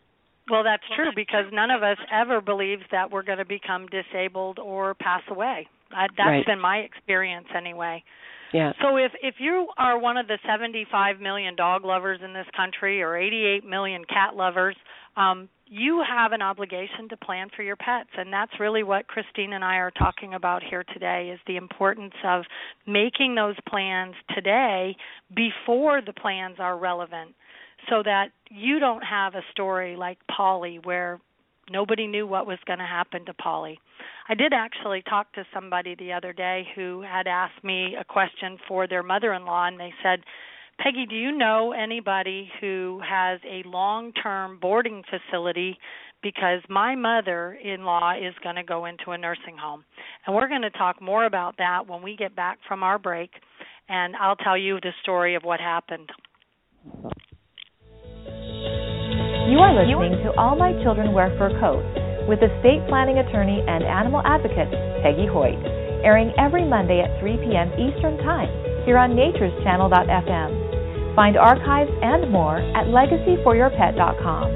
[0.50, 4.58] well, that's true because none of us ever believes that we're going to become disabled
[4.58, 5.66] or pass away.
[5.92, 6.46] I, that's right.
[6.46, 8.02] been my experience anyway.
[8.52, 8.72] Yeah.
[8.80, 13.02] So if if you are one of the 75 million dog lovers in this country
[13.02, 14.76] or 88 million cat lovers,
[15.16, 19.52] um, you have an obligation to plan for your pets and that's really what Christine
[19.52, 22.44] and I are talking about here today is the importance of
[22.86, 24.96] making those plans today
[25.34, 27.34] before the plans are relevant
[27.88, 31.20] so that you don't have a story like Polly where
[31.70, 33.78] nobody knew what was going to happen to Polly.
[34.28, 38.58] I did actually talk to somebody the other day who had asked me a question
[38.68, 40.20] for their mother-in-law and they said,
[40.78, 45.78] "Peggy, do you know anybody who has a long-term boarding facility
[46.22, 49.84] because my mother-in-law is going to go into a nursing home."
[50.26, 53.30] And we're going to talk more about that when we get back from our break
[53.88, 56.10] and I'll tell you the story of what happened.
[59.46, 61.86] You are listening to All My Children Wear Fur Coats
[62.26, 64.66] with estate planning attorney and animal advocate
[65.06, 65.54] Peggy Hoyt,
[66.02, 67.70] airing every Monday at 3 p.m.
[67.78, 68.50] Eastern Time
[68.82, 71.14] here on natureschannel.fm.
[71.14, 74.50] Find archives and more at legacyforyourpet.com.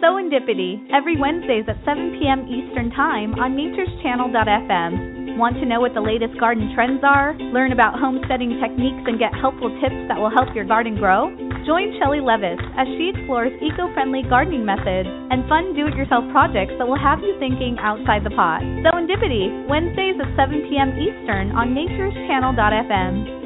[0.00, 2.48] Serendipity, every Wednesdays at 7 p.m.
[2.48, 7.36] Eastern Time on natureschannel.fm Want to know what the latest garden trends are?
[7.52, 11.28] Learn about homesteading techniques and get helpful tips that will help your garden grow?
[11.68, 16.24] Join Shelly Levis as she explores eco friendly gardening methods and fun do it yourself
[16.32, 18.64] projects that will have you thinking outside the pot.
[18.80, 20.96] Serendipity, Wednesdays at 7 p.m.
[20.96, 23.45] Eastern on nature's natureschannel.fm.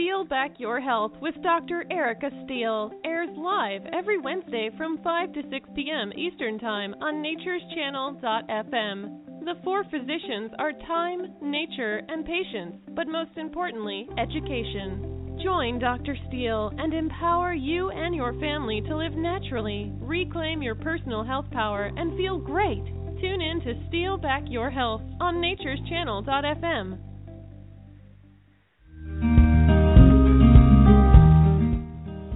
[0.00, 1.84] Steal Back Your Health with Dr.
[1.90, 6.10] Erica Steele airs live every Wednesday from 5 to 6 p.m.
[6.16, 9.44] Eastern Time on Nature's natureschannel.fm.
[9.44, 15.38] The four physicians are time, nature, and patience, but most importantly, education.
[15.44, 16.16] Join Dr.
[16.28, 21.90] Steele and empower you and your family to live naturally, reclaim your personal health power,
[21.94, 22.86] and feel great.
[23.20, 27.09] Tune in to Steal Back Your Health on Nature's natureschannel.fm.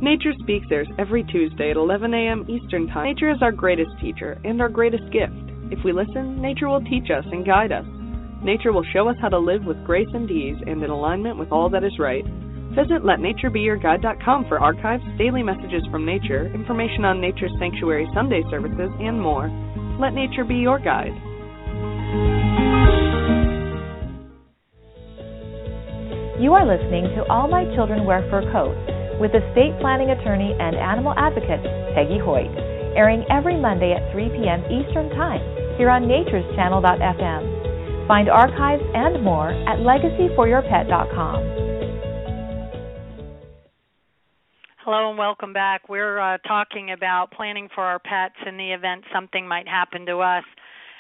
[0.04, 2.44] Nature Speaks airs every Tuesday at 11 a.m.
[2.46, 3.06] Eastern Time.
[3.06, 5.32] Nature is our greatest teacher and our greatest gift.
[5.72, 7.86] If we listen, nature will teach us and guide us.
[8.44, 11.50] Nature will show us how to live with grace and ease and in alignment with
[11.50, 12.22] all that is right.
[12.76, 19.18] Visit letnaturebeyourguide.com for archives, daily messages from nature, information on Nature's Sanctuary Sunday services, and
[19.18, 19.48] more.
[19.98, 21.16] Let nature be your guide.
[26.38, 30.76] You are listening to All My Children Wear Fur Coats with estate planning attorney and
[30.76, 31.62] animal advocate
[31.94, 32.50] Peggy Hoyt,
[32.96, 34.62] airing every Monday at 3 p.m.
[34.70, 35.40] Eastern Time
[35.76, 37.64] here on natureschannel.fm.
[38.06, 41.64] Find archives and more at legacyforyourpet.com.
[44.84, 45.88] Hello and welcome back.
[45.88, 50.18] We're uh, talking about planning for our pets in the event something might happen to
[50.18, 50.44] us.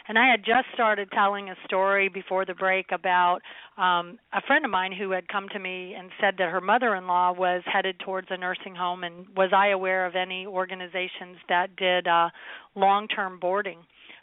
[0.06, 3.40] And I had just started telling a story before the break about
[3.78, 7.32] um a friend of mine who had come to me and said that her mother-in-law
[7.32, 12.06] was headed towards a nursing home and was I aware of any organizations that did
[12.06, 12.28] uh
[12.74, 13.78] long-term boarding.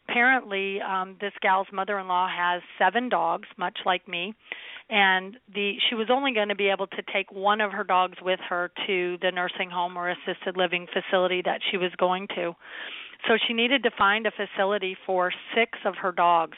[0.08, 4.34] Apparently, um this gal's mother-in-law has 7 dogs, much like me,
[4.90, 8.18] and the she was only going to be able to take one of her dogs
[8.22, 12.54] with her to the nursing home or assisted living facility that she was going to.
[13.28, 16.58] So she needed to find a facility for six of her dogs.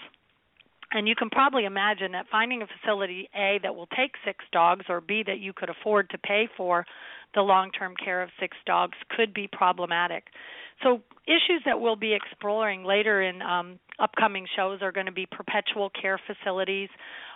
[0.91, 4.85] And you can probably imagine that finding a facility A that will take six dogs
[4.89, 6.85] or B that you could afford to pay for
[7.33, 10.25] the long-term care of six dogs could be problematic.
[10.83, 15.25] So issues that we'll be exploring later in um, upcoming shows are going to be
[15.25, 16.89] perpetual care facilities.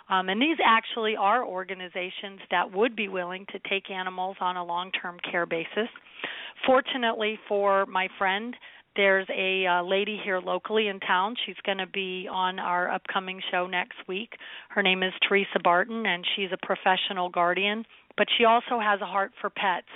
[0.08, 4.64] Um, and these actually are organizations that would be willing to take animals on a
[4.64, 5.88] long term care basis.
[6.66, 8.54] Fortunately for my friend,
[8.96, 11.36] There's a uh, lady here locally in town.
[11.46, 14.32] She's going to be on our upcoming show next week.
[14.70, 17.84] Her name is Teresa Barton, and she's a professional guardian,
[18.16, 19.88] but she also has a heart for pets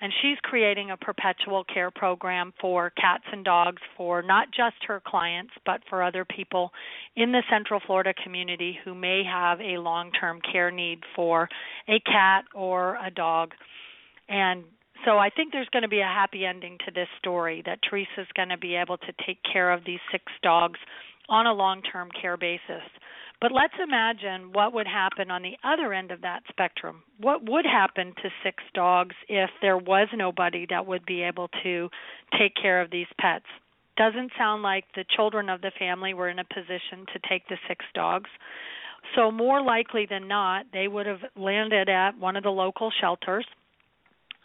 [0.00, 5.02] and she's creating a perpetual care program for cats and dogs for not just her
[5.04, 6.70] clients but for other people
[7.16, 11.48] in the Central Florida community who may have a long-term care need for
[11.88, 13.52] a cat or a dog.
[14.28, 14.64] And
[15.04, 18.28] so I think there's going to be a happy ending to this story that Teresa's
[18.34, 20.78] going to be able to take care of these six dogs
[21.28, 22.82] on a long-term care basis.
[23.40, 27.02] But let's imagine what would happen on the other end of that spectrum.
[27.20, 31.88] What would happen to six dogs if there was nobody that would be able to
[32.36, 33.44] take care of these pets?
[33.96, 37.58] Doesn't sound like the children of the family were in a position to take the
[37.68, 38.30] six dogs.
[39.14, 43.46] So, more likely than not, they would have landed at one of the local shelters.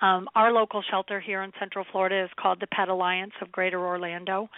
[0.02, 3.80] Um, our local shelter here in Central Florida is called the Pet Alliance of Greater
[3.80, 4.50] Orlando.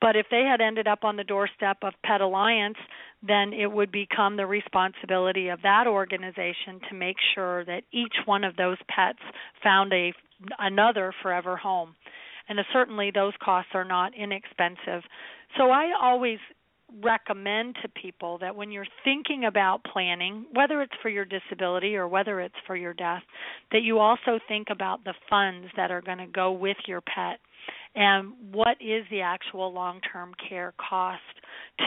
[0.00, 2.78] But if they had ended up on the doorstep of Pet Alliance,
[3.26, 8.44] then it would become the responsibility of that organization to make sure that each one
[8.44, 9.18] of those pets
[9.62, 10.12] found a
[10.58, 11.94] another forever home.
[12.48, 15.02] And certainly those costs are not inexpensive.
[15.58, 16.38] So I always
[17.02, 22.08] recommend to people that when you're thinking about planning, whether it's for your disability or
[22.08, 23.22] whether it's for your death,
[23.72, 27.38] that you also think about the funds that are going to go with your pet
[27.94, 31.20] and what is the actual long term care cost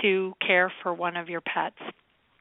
[0.02, 1.78] to care for one of your pets.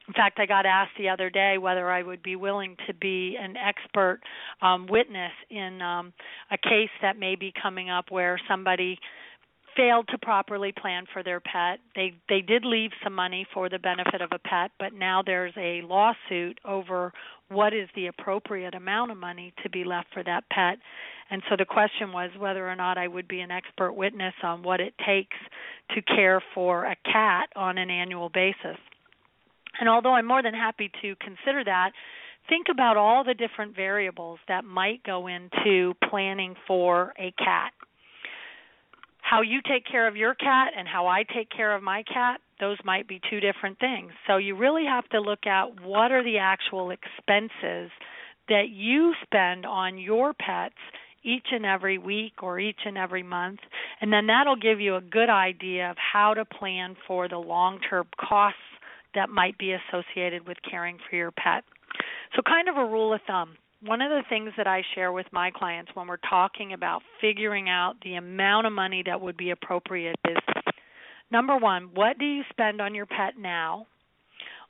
[0.07, 3.37] In fact, I got asked the other day whether I would be willing to be
[3.39, 4.19] an expert
[4.61, 6.11] um, witness in um,
[6.51, 8.99] a case that may be coming up where somebody
[9.75, 11.79] failed to properly plan for their pet.
[11.95, 15.53] They they did leave some money for the benefit of a pet, but now there's
[15.57, 17.13] a lawsuit over
[17.49, 20.77] what is the appropriate amount of money to be left for that pet.
[21.29, 24.63] And so the question was whether or not I would be an expert witness on
[24.63, 25.37] what it takes
[25.95, 28.77] to care for a cat on an annual basis.
[29.79, 31.91] And although I'm more than happy to consider that,
[32.49, 37.71] think about all the different variables that might go into planning for a cat
[39.33, 42.39] how you take care of your cat and how I take care of my cat,
[42.59, 44.11] those might be two different things.
[44.27, 47.89] So you really have to look at what are the actual expenses
[48.47, 50.75] that you spend on your pets
[51.23, 53.59] each and every week or each and every month
[54.01, 58.05] and then that'll give you a good idea of how to plan for the long-term
[58.19, 58.59] costs
[59.15, 61.63] that might be associated with caring for your pet.
[62.35, 65.25] So kind of a rule of thumb one of the things that I share with
[65.31, 69.51] my clients when we're talking about figuring out the amount of money that would be
[69.51, 70.37] appropriate is
[71.31, 73.87] number one, what do you spend on your pet now?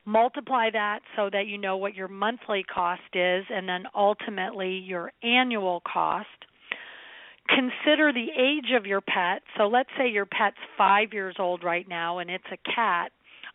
[0.05, 5.11] Multiply that so that you know what your monthly cost is and then ultimately your
[5.21, 6.27] annual cost.
[7.47, 9.43] Consider the age of your pet.
[9.57, 13.11] So let's say your pet's five years old right now and it's a cat.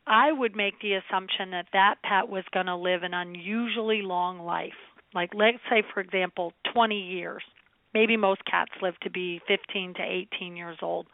[0.06, 4.38] I would make the assumption that that pet was going to live an unusually long
[4.38, 4.72] life
[5.14, 7.42] like let's say for example 20 years.
[7.94, 11.06] Maybe most cats live to be 15 to 18 years old.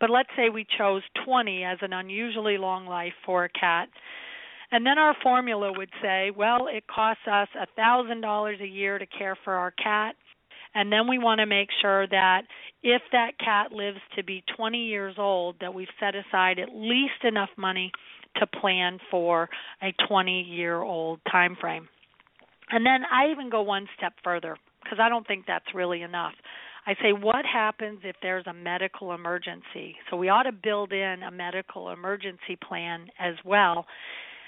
[0.00, 3.88] But let's say we chose 20 as an unusually long life for a cat.
[4.70, 8.98] And then our formula would say well it costs us a thousand dollars a year
[8.98, 10.14] to care for our cat.
[10.74, 12.42] And then we want to make sure that
[12.82, 17.24] if that cat lives to be 20 years old that we've set aside at least
[17.24, 17.92] enough money
[18.36, 19.50] to plan for
[19.82, 21.88] a 20 year old time frame
[22.72, 26.32] and then I even go one step further because I don't think that's really enough.
[26.84, 29.94] I say, what happens if there's a medical emergency?
[30.10, 33.86] So we ought to build in a medical emergency plan as well.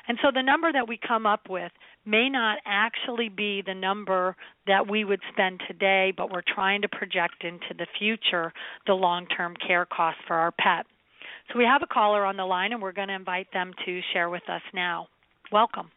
[0.09, 1.71] And so the number that we come up with
[2.05, 6.89] may not actually be the number that we would spend today, but we're trying to
[6.89, 8.53] project into the future
[8.87, 10.87] the long term care costs for our pet.
[11.53, 14.01] So we have a caller on the line, and we're going to invite them to
[14.13, 15.09] share with us now.
[15.53, 15.91] Welcome.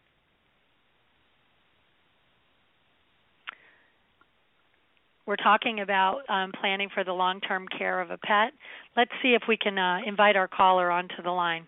[5.27, 8.53] We're talking about um, planning for the long term care of a pet.
[8.95, 11.67] Let's see if we can uh, invite our caller onto the line.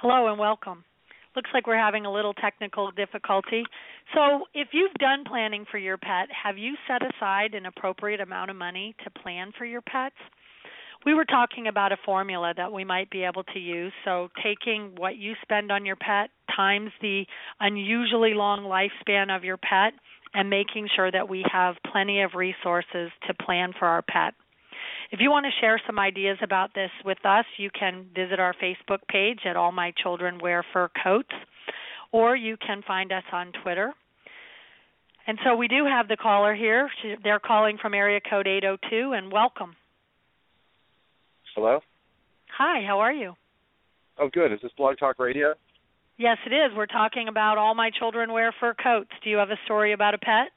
[0.00, 0.84] Hello and welcome.
[1.34, 3.64] Looks like we're having a little technical difficulty.
[4.14, 8.50] So, if you've done planning for your pet, have you set aside an appropriate amount
[8.50, 10.16] of money to plan for your pets?
[11.04, 13.92] We were talking about a formula that we might be able to use.
[14.04, 17.24] So, taking what you spend on your pet times the
[17.58, 19.94] unusually long lifespan of your pet
[20.34, 24.34] and making sure that we have plenty of resources to plan for our pet.
[25.10, 28.54] If you want to share some ideas about this with us, you can visit our
[28.62, 31.34] Facebook page at All My Children Wear Fur Coats,
[32.12, 33.92] or you can find us on Twitter.
[35.26, 36.88] And so we do have the caller here.
[37.22, 39.74] They're calling from area code 802, and welcome.
[41.54, 41.80] Hello?
[42.56, 43.34] Hi, how are you?
[44.18, 44.52] Oh, good.
[44.52, 45.54] Is this Blog Talk Radio?
[46.20, 46.76] Yes, it is.
[46.76, 49.08] We're talking about all my children wear fur coats.
[49.24, 50.52] Do you have a story about a pet?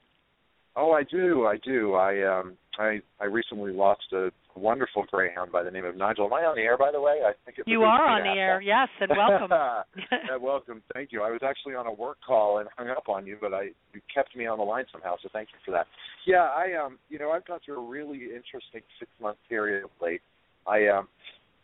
[0.76, 1.46] Oh, I do.
[1.46, 1.94] I do.
[1.94, 6.26] I um I I recently lost a wonderful greyhound by the name of Nigel.
[6.26, 7.22] Am I on the air by the way?
[7.26, 8.62] I think it's You are on the air.
[8.62, 9.52] Yes, and welcome.
[9.54, 9.84] uh,
[10.42, 10.84] welcome.
[10.94, 11.24] Thank you.
[11.24, 14.02] I was actually on a work call and hung up on you, but I you
[14.14, 15.88] kept me on the line somehow, so thank you for that.
[16.28, 20.22] Yeah, I um you know, I've gone through a really interesting 6-month period of late.
[20.68, 21.08] I um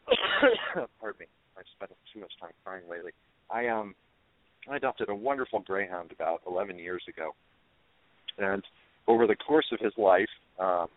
[1.01, 1.25] pardon me.
[1.57, 3.11] I've spent too much time crying lately.
[3.51, 3.95] I um
[4.69, 7.31] I adopted a wonderful greyhound about 11 years ago.
[8.37, 8.63] And
[9.07, 10.29] over the course of his life,
[10.59, 10.87] um,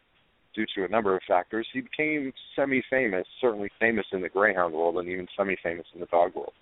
[0.55, 4.99] due to a number of factors, he became semi-famous, certainly famous in the greyhound world,
[4.99, 6.53] and even semi-famous in the dog world.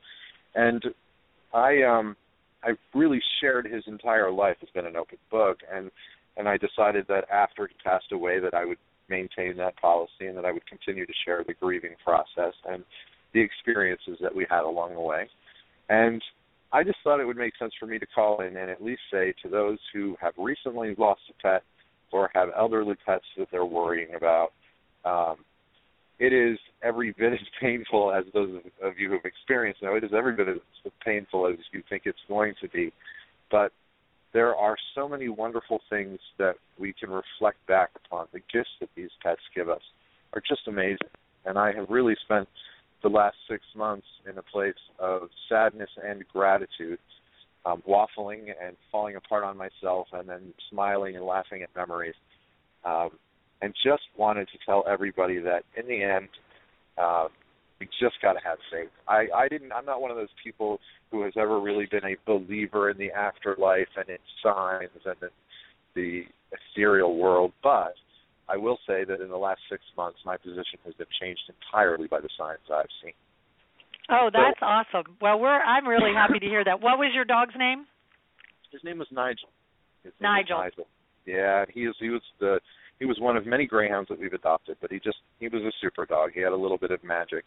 [0.54, 0.84] And
[1.52, 2.16] I, um,
[2.62, 5.90] I really shared his entire life has been an open book, and
[6.36, 8.78] and I decided that after he passed away, that I would
[9.08, 12.84] maintain that policy and that I would continue to share the grieving process and
[13.34, 15.28] the experiences that we had along the way.
[15.90, 16.22] And
[16.72, 19.02] I just thought it would make sense for me to call in and at least
[19.12, 21.62] say to those who have recently lost a pet
[22.12, 24.52] or have elderly pets that they're worrying about,
[25.04, 25.36] um,
[26.20, 29.82] it is every bit as painful as those of you who have experienced.
[29.82, 30.58] Now, it is every bit as
[31.04, 32.92] painful as you think it's going to be,
[33.50, 33.72] but
[34.32, 38.26] there are so many wonderful things that we can reflect back upon.
[38.32, 39.82] The gifts that these pets give us
[40.34, 40.98] are just amazing,
[41.46, 42.48] and I have really spent
[43.02, 46.98] the last six months in a place of sadness and gratitude,
[47.64, 52.14] um, waffling and falling apart on myself, and then smiling and laughing at memories.
[52.84, 53.10] Um,
[53.62, 56.28] and just wanted to tell everybody that in the end,
[56.96, 57.28] uh,
[57.78, 58.90] we just got to have faith.
[59.08, 59.72] I, I didn't.
[59.72, 60.78] I'm not one of those people
[61.10, 65.28] who has ever really been a believer in the afterlife and in signs and in
[65.94, 66.22] the
[66.52, 67.94] ethereal world, but
[68.50, 72.08] I will say that in the last six months, my position has been changed entirely
[72.08, 73.12] by the signs I've seen.
[74.10, 75.16] Oh, that's so, awesome.
[75.20, 76.80] Well, we're I'm really happy to hear that.
[76.80, 77.86] What was your dog's name?
[78.72, 79.50] His name was Nigel.
[80.20, 80.58] Nigel.
[80.58, 80.86] Nigel.
[81.26, 81.94] Yeah, he is.
[82.00, 82.60] He was the.
[82.98, 85.72] He was one of many greyhounds that we've adopted, but he just he was a
[85.80, 86.30] super dog.
[86.34, 87.44] He had a little bit of magic,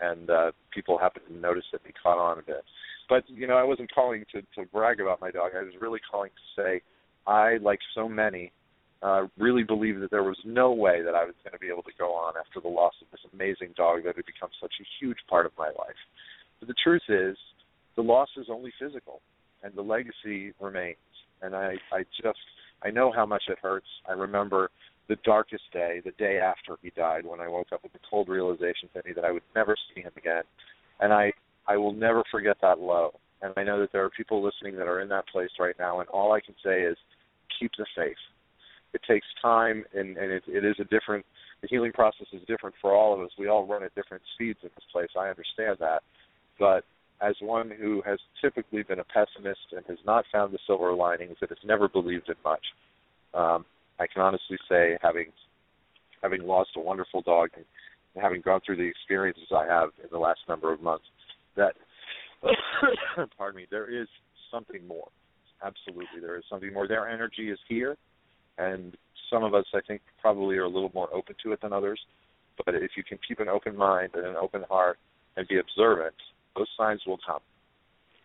[0.00, 2.64] and uh people happened to notice that he caught on a bit.
[3.08, 5.52] But you know, I wasn't calling to to brag about my dog.
[5.56, 6.80] I was really calling to say,
[7.26, 8.52] I like so many
[9.02, 11.84] uh, really believed that there was no way that I was going to be able
[11.84, 14.84] to go on after the loss of this amazing dog that had become such a
[14.98, 15.98] huge part of my life.
[16.58, 17.36] But the truth is,
[17.96, 19.20] the loss is only physical,
[19.62, 20.96] and the legacy remains.
[21.42, 22.38] And I, I just,
[22.82, 23.86] I know how much it hurts.
[24.08, 24.70] I remember
[25.08, 28.28] the darkest day, the day after he died, when I woke up with the cold
[28.28, 30.42] realization to me that I would never see him again.
[31.00, 31.32] And I,
[31.68, 33.12] I will never forget that low.
[33.42, 36.00] And I know that there are people listening that are in that place right now,
[36.00, 36.96] and all I can say is
[37.60, 38.16] keep the faith
[38.94, 41.24] it takes time and and it, it is a different
[41.60, 43.30] the healing process is different for all of us.
[43.36, 45.08] We all run at different speeds in this place.
[45.18, 46.02] I understand that.
[46.58, 46.84] But
[47.20, 51.36] as one who has typically been a pessimist and has not found the silver linings
[51.40, 52.64] that has never believed in much
[53.34, 53.64] um
[53.98, 55.26] i can honestly say having
[56.22, 57.64] having lost a wonderful dog and
[58.22, 61.04] having gone through the experiences i have in the last number of months
[61.56, 61.74] that
[63.36, 64.08] pardon me there is
[64.50, 65.08] something more.
[65.62, 66.86] Absolutely there is something more.
[66.86, 67.96] Their energy is here
[68.58, 68.96] and
[69.30, 72.00] some of us I think probably are a little more open to it than others.
[72.64, 74.98] But if you can keep an open mind and an open heart
[75.36, 76.14] and be observant,
[76.56, 77.40] those signs will come.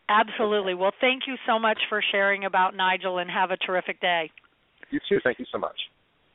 [0.10, 0.74] Absolutely.
[0.74, 4.32] Well, thank you so much for sharing about Nigel and have a terrific day.
[4.90, 5.20] You too.
[5.24, 5.78] Thank you so much.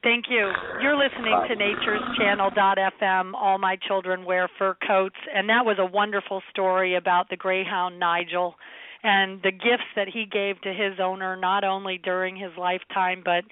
[0.02, 0.52] Thank you.
[0.80, 1.48] You're listening Bye.
[1.48, 3.34] to Nature's Channel.fm.
[3.34, 7.98] All my children wear fur coats, and that was a wonderful story about the greyhound
[7.98, 8.54] Nigel
[9.02, 13.44] and the gifts that he gave to his owner, not only during his lifetime, but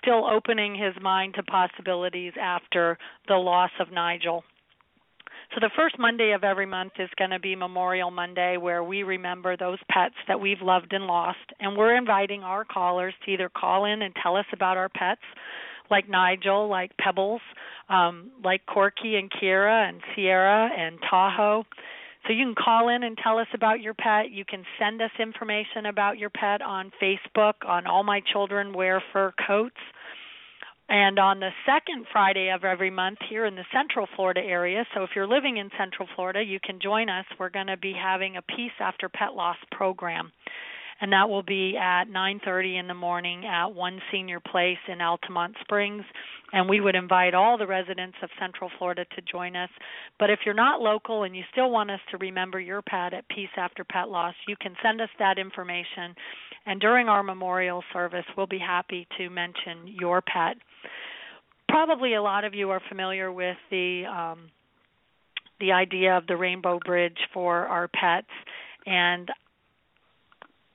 [0.00, 4.44] still opening his mind to possibilities after the loss of Nigel.
[5.54, 9.02] So the first Monday of every month is going to be Memorial Monday where we
[9.02, 13.48] remember those pets that we've loved and lost and we're inviting our callers to either
[13.48, 15.20] call in and tell us about our pets
[15.90, 17.42] like Nigel, like Pebbles,
[17.88, 21.64] um, like Corky and Kira and Sierra and Tahoe
[22.26, 24.30] so you can call in and tell us about your pet.
[24.30, 29.02] You can send us information about your pet on Facebook on All My Children Wear
[29.12, 29.76] Fur Coats.
[30.88, 35.02] And on the second Friday of every month here in the Central Florida area, so
[35.02, 37.24] if you're living in Central Florida, you can join us.
[37.38, 40.30] We're going to be having a Peace After Pet Loss program
[41.00, 45.58] and that will be at 9:30 in the morning at One Senior Place in Altamonte
[45.60, 46.04] Springs.
[46.52, 49.70] And we would invite all the residents of Central Florida to join us.
[50.20, 53.28] But if you're not local and you still want us to remember your pet at
[53.28, 56.14] Peace After Pet Loss, you can send us that information.
[56.66, 60.56] And during our memorial service, we'll be happy to mention your pet.
[61.68, 64.50] Probably a lot of you are familiar with the um,
[65.60, 68.30] the idea of the Rainbow Bridge for our pets.
[68.86, 69.30] And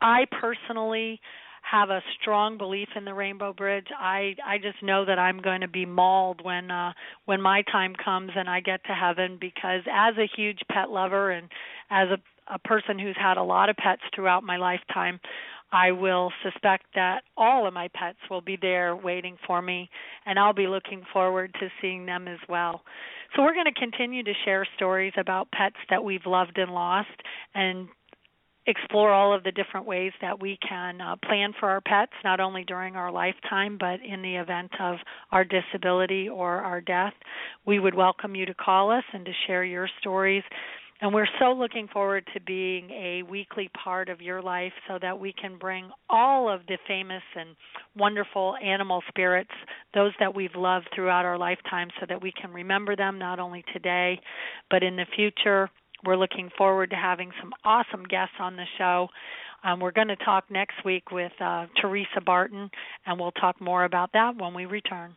[0.02, 1.20] I personally
[1.62, 3.88] have a strong belief in the Rainbow Bridge.
[3.98, 6.94] I I just know that I'm going to be mauled when uh
[7.26, 11.32] when my time comes and I get to heaven because as a huge pet lover
[11.32, 11.50] and
[11.92, 12.18] as a
[12.54, 15.20] a person who's had a lot of pets throughout my lifetime,
[15.72, 19.90] I will suspect that all of my pets will be there waiting for me,
[20.26, 22.82] and I'll be looking forward to seeing them as well.
[23.36, 27.10] So, we're going to continue to share stories about pets that we've loved and lost
[27.54, 27.88] and
[28.70, 32.40] explore all of the different ways that we can uh, plan for our pets, not
[32.40, 34.98] only during our lifetime, but in the event of
[35.32, 37.14] our disability or our death.
[37.66, 40.44] We would welcome you to call us and to share your stories.
[41.02, 45.18] And we're so looking forward to being a weekly part of your life so that
[45.18, 47.56] we can bring all of the famous and
[47.96, 49.52] wonderful animal spirits,
[49.94, 53.64] those that we've loved throughout our lifetime, so that we can remember them not only
[53.72, 54.20] today,
[54.70, 55.70] but in the future.
[56.06, 59.08] We're looking forward to having some awesome guests on the show.
[59.64, 62.70] Um, we're going to talk next week with uh, Teresa Barton,
[63.06, 65.16] and we'll talk more about that when we return.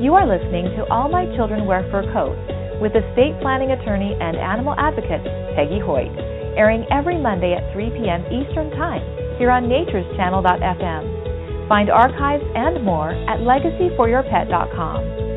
[0.00, 2.38] You are listening to All My Children Wear Fur Coats
[2.80, 5.24] with estate planning attorney and animal advocate
[5.56, 6.14] Peggy Hoyt,
[6.56, 8.22] airing every Monday at 3 p.m.
[8.30, 9.02] Eastern Time
[9.38, 11.68] here on natureschannel.fm.
[11.68, 15.27] Find archives and more at legacyforyourpet.com.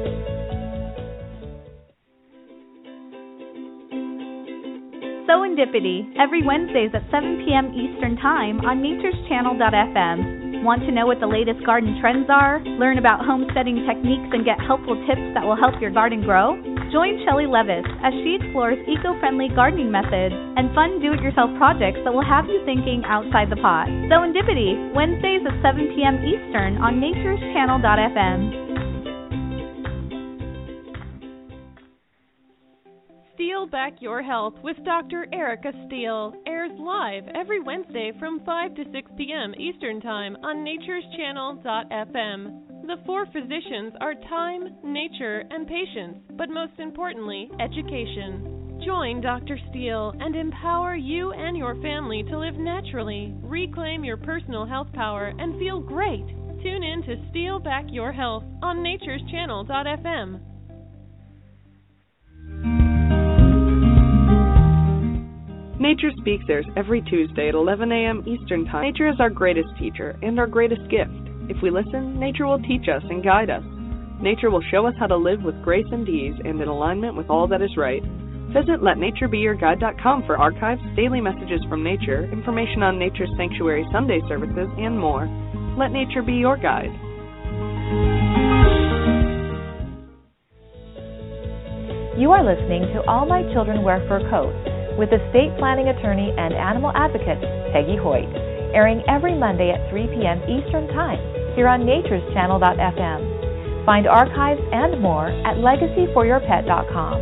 [5.32, 7.72] Sewendipity, every Wednesdays at 7 p.m.
[7.72, 10.60] Eastern Time on natureschannel.fm.
[10.68, 12.60] Want to know what the latest garden trends are?
[12.76, 16.60] Learn about homesteading techniques and get helpful tips that will help your garden grow?
[16.92, 22.28] Join Shelly Levis as she explores eco-friendly gardening methods and fun do-it-yourself projects that will
[22.28, 23.88] have you thinking outside the pot.
[24.12, 26.20] Sewendipity, Wednesdays at 7 p.m.
[26.28, 28.61] Eastern on natureschannel.fm.
[33.42, 35.26] Steal Back Your Health with Dr.
[35.34, 39.56] Erica Steele airs live every Wednesday from 5 to 6 p.m.
[39.58, 42.86] Eastern Time on Nature's natureschannel.fm.
[42.86, 48.80] The four physicians are time, nature, and patience, but most importantly, education.
[48.86, 49.58] Join Dr.
[49.72, 55.34] Steele and empower you and your family to live naturally, reclaim your personal health power,
[55.40, 56.28] and feel great.
[56.62, 60.51] Tune in to Steal Back Your Health on Nature's natureschannel.fm.
[65.82, 68.24] Nature Speaks airs every Tuesday at 11 a.m.
[68.28, 68.84] Eastern Time.
[68.84, 71.10] Nature is our greatest teacher and our greatest gift.
[71.50, 73.64] If we listen, nature will teach us and guide us.
[74.22, 77.32] Nature will show us how to live with grace and ease and in alignment with
[77.32, 78.04] all that is right.
[78.54, 85.00] Visit LetNatureBeYourGuide.com for archives, daily messages from nature, information on Nature's Sanctuary Sunday services, and
[85.00, 85.26] more.
[85.80, 86.94] Let nature be your guide.
[92.20, 94.71] You are listening to All My Children Wear Fur Coats
[95.02, 97.42] with estate planning attorney and animal advocate
[97.74, 98.30] Peggy Hoyt,
[98.72, 100.38] airing every Monday at 3 p.m.
[100.46, 101.18] Eastern Time
[101.56, 103.84] here on natureschannel.fm.
[103.84, 107.18] Find archives and more at legacyforyourpet.com.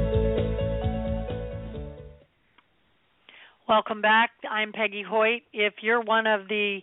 [3.70, 4.32] Welcome back.
[4.52, 5.44] I'm Peggy Hoyt.
[5.54, 6.82] If you're one of the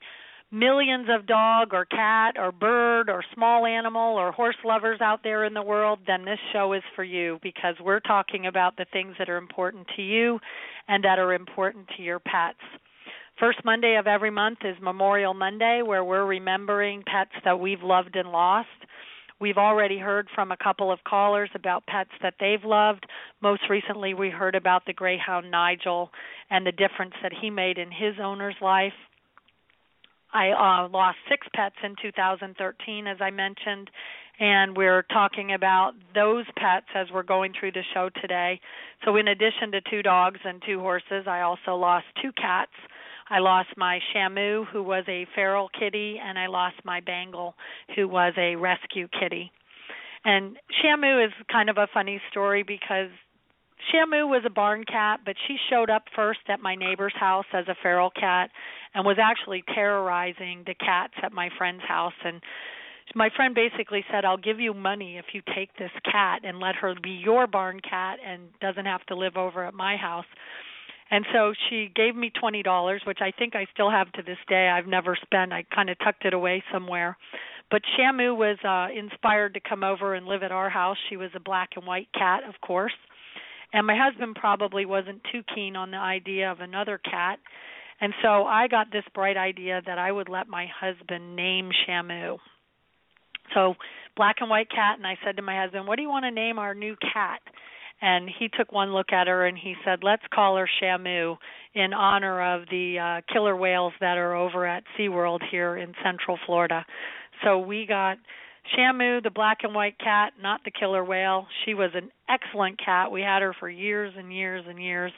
[0.50, 5.44] millions of dog or cat or bird or small animal or horse lovers out there
[5.44, 9.14] in the world, then this show is for you because we're talking about the things
[9.18, 10.38] that are important to you
[10.88, 12.58] and that are important to your pets.
[13.38, 18.16] First Monday of every month is Memorial Monday, where we're remembering pets that we've loved
[18.16, 18.68] and lost.
[19.38, 23.04] We've already heard from a couple of callers about pets that they've loved.
[23.42, 26.10] Most recently, we heard about the Greyhound Nigel
[26.48, 28.94] and the difference that he made in his owner's life.
[30.36, 33.90] I uh, lost six pets in 2013, as I mentioned,
[34.38, 38.60] and we're talking about those pets as we're going through the show today.
[39.06, 42.72] So, in addition to two dogs and two horses, I also lost two cats.
[43.30, 47.54] I lost my Shamu, who was a feral kitty, and I lost my Bengal,
[47.94, 49.50] who was a rescue kitty.
[50.26, 53.08] And Shamu is kind of a funny story because
[53.92, 57.68] Shamu was a barn cat, but she showed up first at my neighbor's house as
[57.68, 58.50] a feral cat
[58.94, 62.40] and was actually terrorizing the cats at my friend's house and
[63.14, 66.74] my friend basically said I'll give you money if you take this cat and let
[66.76, 70.26] her be your barn cat and doesn't have to live over at my house.
[71.10, 74.38] And so she gave me twenty dollars, which I think I still have to this
[74.48, 74.68] day.
[74.68, 75.52] I've never spent.
[75.52, 77.16] I kind of tucked it away somewhere.
[77.70, 80.96] But Shamu was uh inspired to come over and live at our house.
[81.08, 82.94] She was a black and white cat, of course.
[83.72, 87.38] And my husband probably wasn't too keen on the idea of another cat.
[88.00, 92.38] And so I got this bright idea that I would let my husband name Shamu.
[93.54, 93.74] So,
[94.16, 96.30] black and white cat, and I said to my husband, "What do you want to
[96.30, 97.40] name our new cat?"
[98.02, 101.38] And he took one look at her and he said, "Let's call her Shamu
[101.74, 106.38] in honor of the uh, killer whales that are over at SeaWorld here in Central
[106.44, 106.84] Florida."
[107.44, 108.18] So we got
[108.74, 111.46] Shamu, the black and white cat, not the killer whale.
[111.64, 113.12] She was an excellent cat.
[113.12, 115.12] We had her for years and years and years.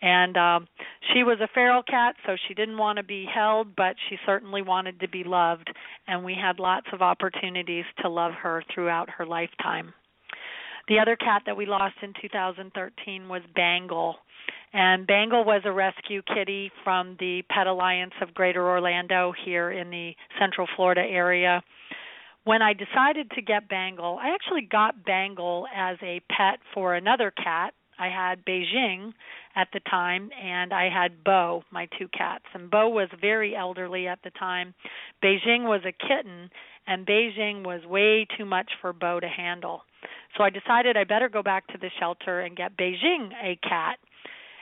[0.00, 0.68] And um
[1.12, 4.62] she was a feral cat, so she didn't want to be held, but she certainly
[4.62, 5.70] wanted to be loved,
[6.06, 9.92] and we had lots of opportunities to love her throughout her lifetime.
[10.88, 14.16] The other cat that we lost in 2013 was Bangle.
[14.72, 19.88] And Bangle was a rescue kitty from the Pet Alliance of Greater Orlando here in
[19.88, 21.62] the Central Florida area.
[22.44, 27.30] When I decided to get Bangle, I actually got Bangle as a pet for another
[27.30, 27.72] cat.
[27.98, 29.12] I had Beijing
[29.56, 32.44] at the time, and I had Bo, my two cats.
[32.52, 34.74] And Bo was very elderly at the time.
[35.22, 36.50] Beijing was a kitten,
[36.86, 39.82] and Beijing was way too much for Bo to handle.
[40.36, 43.98] So I decided I better go back to the shelter and get Beijing a cat.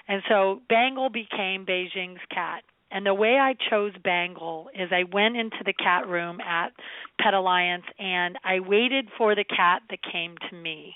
[0.07, 2.63] And so Bangle became Beijing's cat.
[2.93, 6.73] And the way I chose Bangle is I went into the cat room at
[7.21, 10.95] Pet Alliance and I waited for the cat that came to me.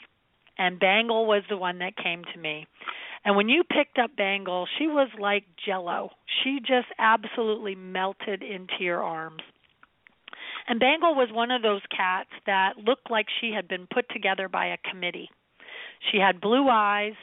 [0.58, 2.66] And Bangle was the one that came to me.
[3.24, 6.10] And when you picked up Bangle, she was like jello.
[6.42, 9.42] She just absolutely melted into your arms.
[10.68, 14.48] And Bangle was one of those cats that looked like she had been put together
[14.48, 15.30] by a committee.
[16.10, 17.14] She had blue eyes,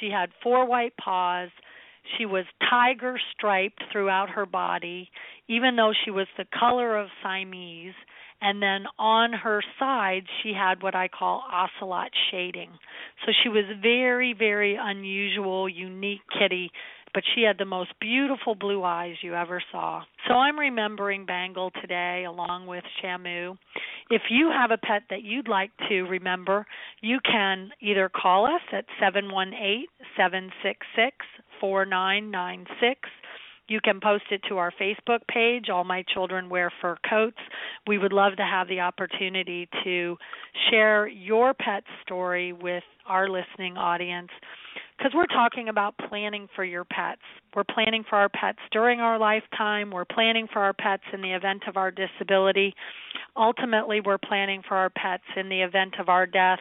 [0.00, 1.50] she had four white paws,
[2.16, 5.10] she was tiger striped throughout her body,
[5.48, 7.94] even though she was the color of Siamese.
[8.40, 12.70] And then on her side, she had what I call ocelot shading.
[13.26, 16.70] So she was very, very unusual, unique kitty
[17.14, 20.02] but she had the most beautiful blue eyes you ever saw.
[20.26, 23.56] So I'm remembering Bangle today along with Shamu.
[24.10, 26.66] If you have a pet that you'd like to remember,
[27.00, 29.86] you can either call us at 718
[30.16, 31.16] 766
[31.60, 33.00] 4996.
[33.68, 37.36] You can post it to our Facebook page, All My Children Wear Fur Coats.
[37.86, 40.16] We would love to have the opportunity to
[40.70, 44.30] share your pet story with our listening audience
[44.96, 47.20] because we're talking about planning for your pets.
[47.54, 51.32] We're planning for our pets during our lifetime, we're planning for our pets in the
[51.32, 52.74] event of our disability.
[53.36, 56.60] Ultimately, we're planning for our pets in the event of our death.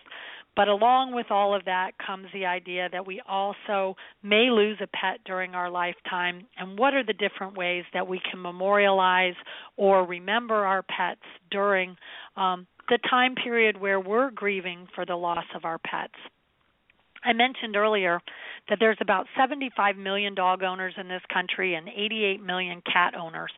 [0.57, 4.87] But along with all of that comes the idea that we also may lose a
[4.87, 9.35] pet during our lifetime, and what are the different ways that we can memorialize
[9.77, 11.95] or remember our pets during
[12.35, 16.15] um, the time period where we're grieving for the loss of our pets.
[17.23, 18.19] I mentioned earlier
[18.69, 23.51] that there's about 75 million dog owners in this country and 88 million cat owners.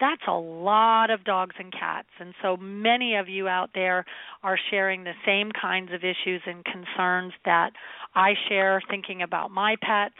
[0.00, 2.08] That's a lot of dogs and cats.
[2.18, 4.04] And so many of you out there
[4.42, 7.70] are sharing the same kinds of issues and concerns that
[8.14, 10.14] I share thinking about my pets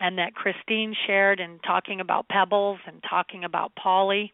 [0.00, 4.32] and that Christine shared in talking about Pebbles and talking about Polly.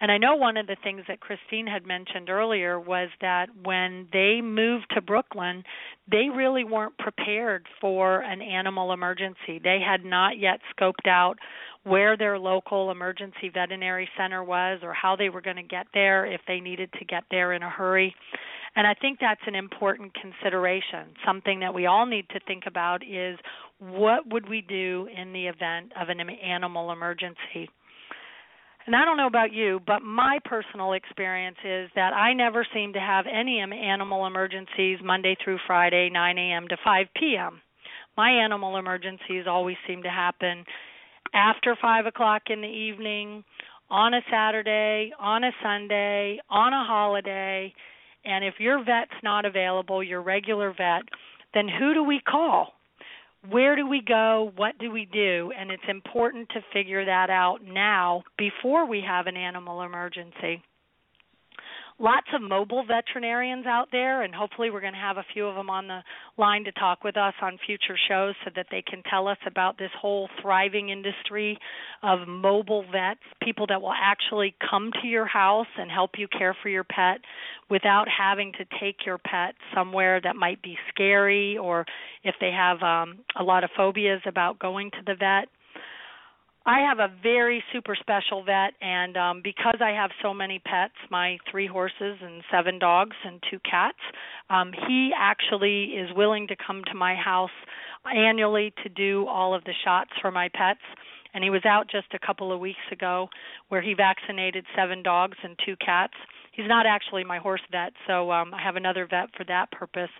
[0.00, 4.06] And I know one of the things that Christine had mentioned earlier was that when
[4.12, 5.64] they moved to Brooklyn,
[6.08, 9.58] they really weren't prepared for an animal emergency.
[9.62, 11.38] They had not yet scoped out
[11.88, 16.26] where their local emergency veterinary center was or how they were going to get there
[16.26, 18.14] if they needed to get there in a hurry.
[18.76, 21.08] And I think that's an important consideration.
[21.26, 23.38] Something that we all need to think about is
[23.78, 27.68] what would we do in the event of an animal emergency?
[28.86, 32.94] And I don't know about you, but my personal experience is that I never seem
[32.94, 36.68] to have any animal emergencies Monday through Friday, 9 a.m.
[36.68, 37.60] to 5 p.m.
[38.16, 40.64] My animal emergencies always seem to happen
[41.34, 43.44] after 5 o'clock in the evening,
[43.90, 47.72] on a Saturday, on a Sunday, on a holiday.
[48.24, 51.02] And if your vet's not available, your regular vet,
[51.54, 52.74] then who do we call?
[53.50, 54.52] where do we go?
[54.56, 55.52] What do we do?
[55.58, 60.62] And it's important to figure that out now before we have an animal emergency
[62.00, 65.56] lots of mobile veterinarians out there, and hopefully we're going to have a few of
[65.56, 66.00] them on the
[66.36, 69.78] line to talk with us on future shows so that they can tell us about
[69.78, 71.58] this whole thriving industry
[72.02, 76.56] of mobile vets, people that will actually come to your house and help you care
[76.62, 77.18] for your pet
[77.68, 81.84] without having to take your pet somewhere that might be scary or
[82.22, 85.48] if they have um, a lot of phobias about going to the vet
[86.68, 90.92] I have a very super special vet, and um, because I have so many pets,
[91.10, 93.96] my three horses and seven dogs and two cats,
[94.50, 97.56] um, he actually is willing to come to my house
[98.14, 100.84] annually to do all of the shots for my pets.
[101.32, 103.30] And he was out just a couple of weeks ago
[103.70, 106.14] where he vaccinated seven dogs and two cats.
[106.52, 110.10] he's not actually my horse vet, so um I have another vet for that purpose.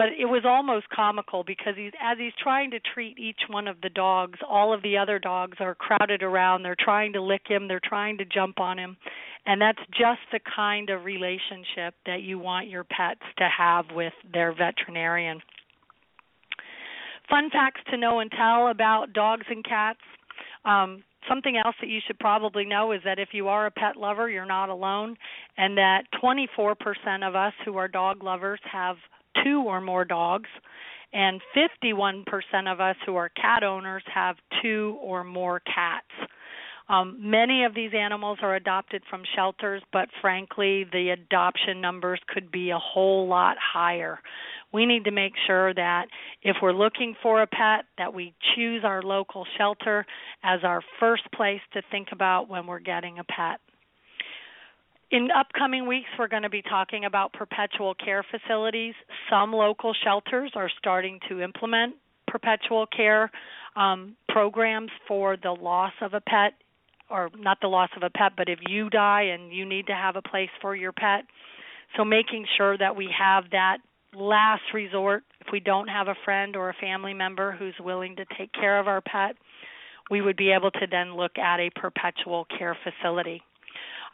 [0.00, 3.82] But it was almost comical because he's as he's trying to treat each one of
[3.82, 6.62] the dogs, all of the other dogs are crowded around.
[6.62, 8.96] They're trying to lick him, they're trying to jump on him.
[9.44, 14.14] And that's just the kind of relationship that you want your pets to have with
[14.32, 15.42] their veterinarian.
[17.28, 20.00] Fun facts to know and tell about dogs and cats.
[20.64, 23.98] Um, something else that you should probably know is that if you are a pet
[23.98, 25.18] lover, you're not alone,
[25.58, 26.74] and that 24%
[27.22, 28.96] of us who are dog lovers have
[29.44, 30.48] two or more dogs,
[31.12, 32.24] and 51%
[32.66, 36.30] of us who are cat owners have two or more cats.
[36.90, 42.50] Um, many of these animals are adopted from shelters, but frankly, the adoption numbers could
[42.50, 44.18] be a whole lot higher.
[44.72, 46.06] We need to make sure that
[46.42, 50.04] if we're looking for a pet, that we choose our local shelter
[50.42, 53.60] as our first place to think about when we're getting a pet.
[55.10, 58.94] In upcoming weeks, we're going to be talking about perpetual care facilities.
[59.28, 61.94] Some local shelters are starting to implement
[62.28, 63.28] perpetual care
[63.74, 66.52] um, programs for the loss of a pet,
[67.10, 69.94] or not the loss of a pet, but if you die and you need to
[69.94, 71.24] have a place for your pet.
[71.96, 73.78] So, making sure that we have that
[74.14, 78.24] last resort if we don't have a friend or a family member who's willing to
[78.38, 79.34] take care of our pet,
[80.08, 83.42] we would be able to then look at a perpetual care facility.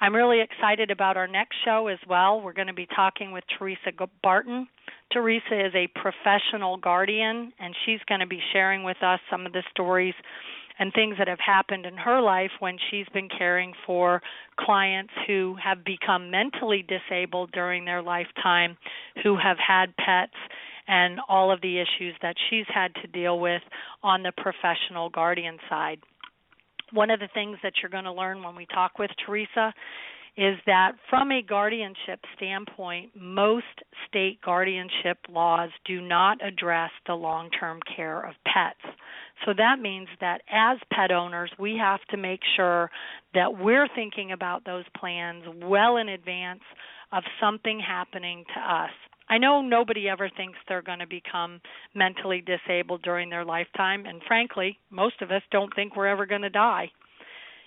[0.00, 2.40] I'm really excited about our next show as well.
[2.42, 3.92] We're going to be talking with Teresa
[4.22, 4.68] Barton.
[5.10, 9.52] Teresa is a professional guardian, and she's going to be sharing with us some of
[9.52, 10.14] the stories
[10.78, 14.20] and things that have happened in her life when she's been caring for
[14.60, 18.76] clients who have become mentally disabled during their lifetime,
[19.22, 20.36] who have had pets,
[20.86, 23.62] and all of the issues that she's had to deal with
[24.02, 26.00] on the professional guardian side
[26.92, 29.72] one of the things that you're going to learn when we talk with Teresa
[30.36, 33.64] is that from a guardianship standpoint, most
[34.06, 38.94] state guardianship laws do not address the long term care of pets.
[39.44, 42.90] So that means that as pet owners, we have to make sure
[43.32, 46.62] that we're thinking about those plans well in advance
[47.12, 48.90] of something happening to us.
[49.28, 51.60] I know nobody ever thinks they're going to become
[51.94, 56.42] mentally disabled during their lifetime, and frankly, most of us don't think we're ever going
[56.42, 56.90] to die.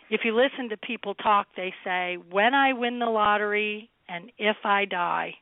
[0.09, 4.57] If you listen to people talk, they say, when I win the lottery and if
[4.63, 5.35] I die,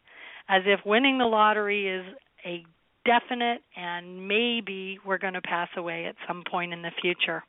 [0.49, 2.05] as if winning the lottery is
[2.45, 2.65] a
[3.05, 7.43] definite and maybe we're going to pass away at some point in the future.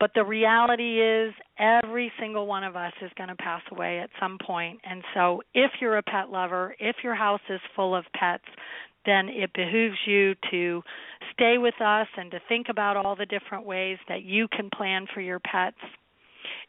[0.00, 4.10] But the reality is, every single one of us is going to pass away at
[4.20, 4.80] some point.
[4.88, 8.44] And so, if you're a pet lover, if your house is full of pets,
[9.06, 10.82] then it behooves you to
[11.32, 15.06] stay with us and to think about all the different ways that you can plan
[15.12, 15.78] for your pets.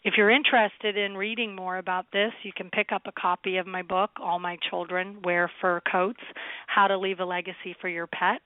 [0.03, 3.67] If you're interested in reading more about this, you can pick up a copy of
[3.67, 6.21] my book, All My Children Wear Fur Coats
[6.67, 8.41] How to Leave a Legacy for Your Pet.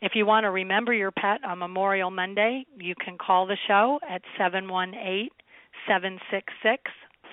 [0.00, 3.98] If you want to remember your pet on Memorial Monday, you can call the show
[4.08, 5.28] at 718
[5.88, 6.82] 766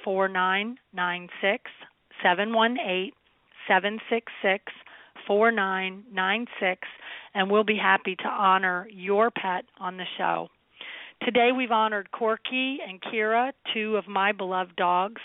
[0.03, 1.71] 4996.
[2.23, 3.11] 718
[3.67, 4.73] 766
[5.27, 6.87] 4996,
[7.33, 10.47] and we'll be happy to honor your pet on the show.
[11.23, 15.21] Today we've honored Corky and Kira, two of my beloved dogs,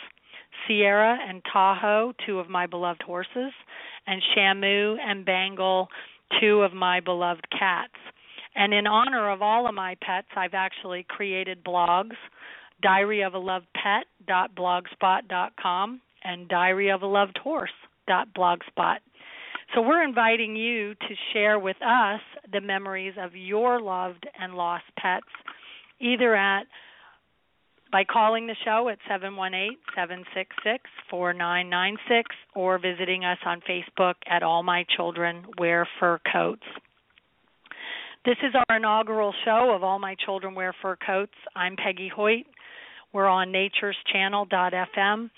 [0.67, 3.53] Sierra and Tahoe, two of my beloved horses,
[4.07, 5.89] and Shamu and Bangle,
[6.41, 7.95] two of my beloved cats.
[8.55, 12.17] And in honor of all of my pets, I've actually created blogs
[12.83, 14.05] Diary of a Loved Pet
[16.25, 17.71] and Diary of a Loved Horse
[18.09, 18.99] blogspot.
[19.75, 22.21] So we're inviting you to share with us
[22.53, 25.27] the memories of your loved and lost pets,
[26.01, 26.65] either at
[27.93, 28.99] by calling the show at
[31.11, 32.23] 718-766-4996
[32.55, 36.63] or visiting us on Facebook at All My Children Wear Fur Coats.
[38.25, 41.33] This is our inaugural show of All My Children Wear Fur Coats.
[41.57, 42.47] I'm Peggy Hoyt.
[43.13, 45.31] We're on natureschannel.fm.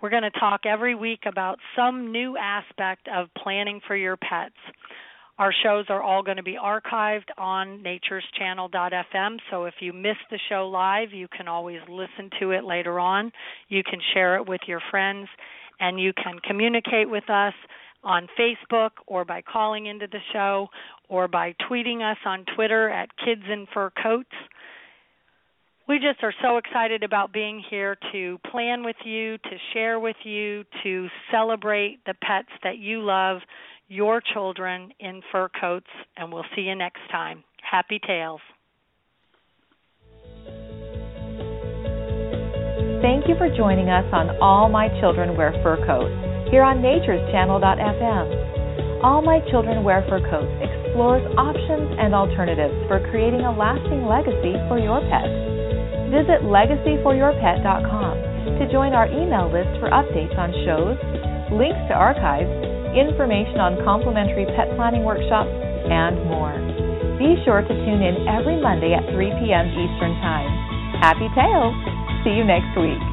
[0.00, 4.56] We're going to talk every week about some new aspect of planning for your pets.
[5.40, 10.38] Our shows are all going to be archived on natureschannel.fm, so if you miss the
[10.50, 13.32] show live, you can always listen to it later on.
[13.70, 15.28] You can share it with your friends,
[15.80, 17.54] and you can communicate with us
[18.04, 20.68] on Facebook or by calling into the show
[21.08, 24.28] or by tweeting us on Twitter at Kids in Fur Coats.
[25.88, 30.16] We just are so excited about being here to plan with you, to share with
[30.22, 33.38] you, to celebrate the pets that you love
[33.90, 37.42] your children in fur coats, and we'll see you next time.
[37.60, 38.40] Happy Tales.
[43.02, 46.14] Thank you for joining us on All My Children Wear Fur Coats
[46.54, 49.02] here on Nature's Channel.fm.
[49.02, 54.54] All My Children Wear Fur Coats explores options and alternatives for creating a lasting legacy
[54.70, 55.26] for your pet.
[56.14, 58.14] Visit legacyforyourpet.com
[58.54, 60.94] to join our email list for updates on shows,
[61.50, 65.50] links to archives, information on complimentary pet planning workshops,
[65.90, 66.54] and more.
[67.18, 69.66] Be sure to tune in every Monday at 3 p.m.
[69.74, 70.48] Eastern Time.
[71.02, 71.74] Happy tails!
[72.24, 73.09] See you next week.